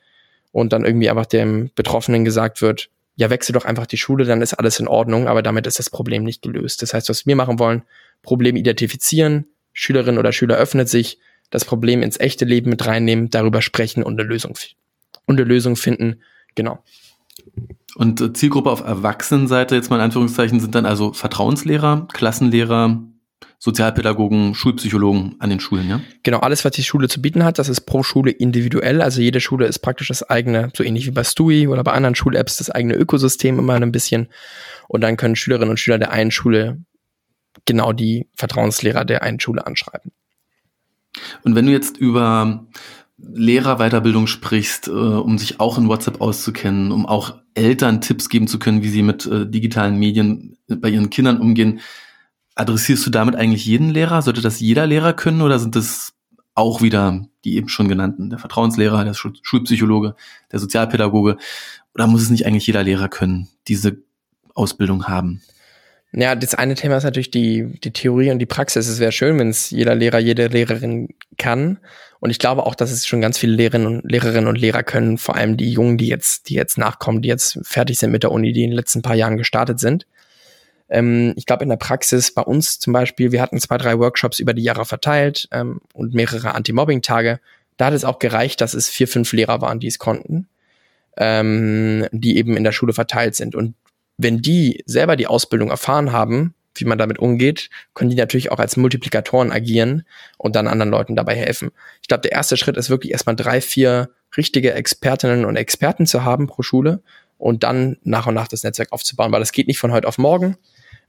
[0.53, 4.43] und dann irgendwie einfach dem Betroffenen gesagt wird, ja, wechsel doch einfach die Schule, dann
[4.43, 6.83] ist alles in Ordnung, aber damit ist das Problem nicht gelöst.
[6.83, 7.83] Das heißt, was wir machen wollen,
[8.23, 11.19] Problem identifizieren, Schülerin oder Schüler öffnet sich,
[11.51, 14.59] das Problem ins echte Leben mit reinnehmen, darüber sprechen und eine Lösung,
[15.27, 16.21] und eine Lösung finden.
[16.55, 16.83] Genau.
[17.95, 23.03] Und äh, Zielgruppe auf Erwachsenenseite, jetzt mal in Anführungszeichen, sind dann also Vertrauenslehrer, Klassenlehrer,
[23.59, 26.01] Sozialpädagogen, Schulpsychologen an den Schulen, ja?
[26.23, 29.01] Genau, alles, was die Schule zu bieten hat, das ist pro Schule individuell.
[29.01, 32.15] Also jede Schule ist praktisch das eigene, so ähnlich wie bei Stui oder bei anderen
[32.15, 34.29] Schul-Apps, das eigene Ökosystem immer ein bisschen.
[34.89, 36.85] Und dann können Schülerinnen und Schüler der einen Schule
[37.65, 40.13] genau die Vertrauenslehrer der einen Schule anschreiben.
[41.43, 42.67] Und wenn du jetzt über
[43.17, 48.59] Lehrerweiterbildung sprichst, äh, um sich auch in WhatsApp auszukennen, um auch Eltern Tipps geben zu
[48.59, 51.81] können, wie sie mit äh, digitalen Medien bei ihren Kindern umgehen,
[52.55, 54.23] adressierst du damit eigentlich jeden Lehrer?
[54.23, 56.15] Sollte das jeder Lehrer können oder sind das
[56.55, 60.15] auch wieder die eben schon genannten, der Vertrauenslehrer, der Schulpsychologe,
[60.51, 61.37] der Sozialpädagoge?
[61.95, 63.99] Oder muss es nicht eigentlich jeder Lehrer können, diese
[64.55, 65.43] Ausbildung haben?
[66.13, 68.87] Ja, das eine Thema ist natürlich die, die Theorie und die Praxis.
[68.87, 71.79] Es wäre schön, wenn es jeder Lehrer, jede Lehrerin kann.
[72.21, 75.19] Und ich glaube auch, dass es schon ganz viele Lehrerinnen und Lehrerinnen und Lehrer können,
[75.19, 78.31] vor allem die Jungen, die jetzt, die jetzt nachkommen, die jetzt fertig sind mit der
[78.31, 80.07] Uni, die in den letzten paar Jahren gestartet sind.
[80.89, 84.39] Ähm, ich glaube, in der Praxis bei uns zum Beispiel, wir hatten zwei, drei Workshops
[84.39, 87.41] über die Jahre verteilt ähm, und mehrere Anti-Mobbing-Tage.
[87.77, 90.49] Da hat es auch gereicht, dass es vier, fünf Lehrer waren, die es konnten,
[91.17, 93.55] ähm, die eben in der Schule verteilt sind.
[93.55, 93.75] Und
[94.17, 98.59] wenn die selber die Ausbildung erfahren haben, wie man damit umgeht, können die natürlich auch
[98.59, 100.05] als Multiplikatoren agieren
[100.39, 101.71] und dann anderen Leuten dabei helfen.
[102.03, 106.25] Ich glaube, der erste Schritt ist wirklich erstmal drei, vier richtige Expertinnen und Experten zu
[106.25, 107.03] haben pro Schule
[107.45, 110.17] und dann nach und nach das Netzwerk aufzubauen, weil das geht nicht von heute auf
[110.17, 110.57] morgen.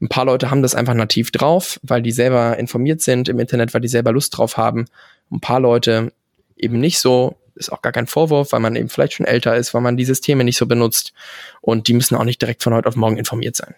[0.02, 3.74] Ein paar Leute haben das einfach nativ drauf, weil die selber informiert sind im Internet,
[3.74, 4.84] weil die selber Lust drauf haben.
[5.32, 6.12] Ein paar Leute
[6.58, 7.38] eben nicht so.
[7.56, 10.04] Ist auch gar kein Vorwurf, weil man eben vielleicht schon älter ist, weil man die
[10.04, 11.14] Systeme nicht so benutzt.
[11.62, 13.74] Und die müssen auch nicht direkt von heute auf morgen informiert sein.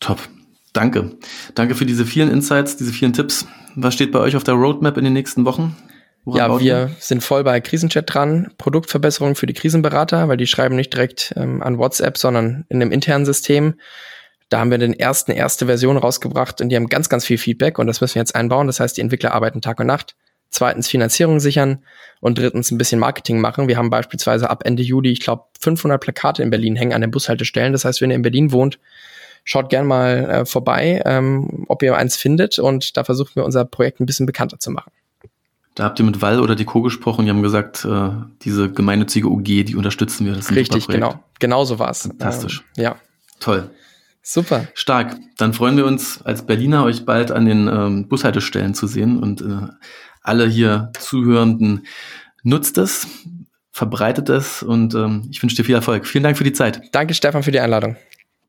[0.00, 0.26] Top.
[0.72, 1.10] Danke.
[1.54, 3.46] Danke für diese vielen Insights, diese vielen Tipps.
[3.74, 5.76] Was steht bei euch auf der Roadmap in den nächsten Wochen?
[6.36, 8.52] Ja, wir sind voll bei Krisenchat dran.
[8.58, 12.92] Produktverbesserung für die Krisenberater, weil die schreiben nicht direkt ähm, an WhatsApp, sondern in einem
[12.92, 13.74] internen System.
[14.48, 17.78] Da haben wir den ersten, erste Version rausgebracht und die haben ganz, ganz viel Feedback
[17.78, 18.66] und das müssen wir jetzt einbauen.
[18.66, 20.16] Das heißt, die Entwickler arbeiten Tag und Nacht.
[20.50, 21.84] Zweitens Finanzierung sichern
[22.20, 23.68] und drittens ein bisschen Marketing machen.
[23.68, 27.10] Wir haben beispielsweise ab Ende Juli, ich glaube, 500 Plakate in Berlin hängen an den
[27.10, 27.72] Bushaltestellen.
[27.72, 28.78] Das heißt, wenn ihr in Berlin wohnt,
[29.44, 33.66] schaut gern mal äh, vorbei, ähm, ob ihr eins findet und da versuchen wir unser
[33.66, 34.90] Projekt ein bisschen bekannter zu machen.
[35.78, 38.10] Da habt ihr mit Wall oder Deco gesprochen, die haben gesagt, äh,
[38.42, 40.32] diese gemeinnützige UG, die unterstützen wir.
[40.34, 41.22] Das Richtig, genau.
[41.38, 42.02] Genau so war's.
[42.02, 42.64] Fantastisch.
[42.76, 42.96] Ähm, ja.
[43.38, 43.70] Toll.
[44.20, 44.66] Super.
[44.74, 45.16] Stark.
[45.36, 49.40] Dann freuen wir uns als Berliner, euch bald an den ähm, Bushaltestellen zu sehen und
[49.40, 49.68] äh,
[50.20, 51.86] alle hier Zuhörenden
[52.42, 53.06] nutzt es,
[53.70, 56.08] verbreitet es und ähm, ich wünsche dir viel Erfolg.
[56.08, 56.82] Vielen Dank für die Zeit.
[56.90, 57.94] Danke, Stefan, für die Einladung.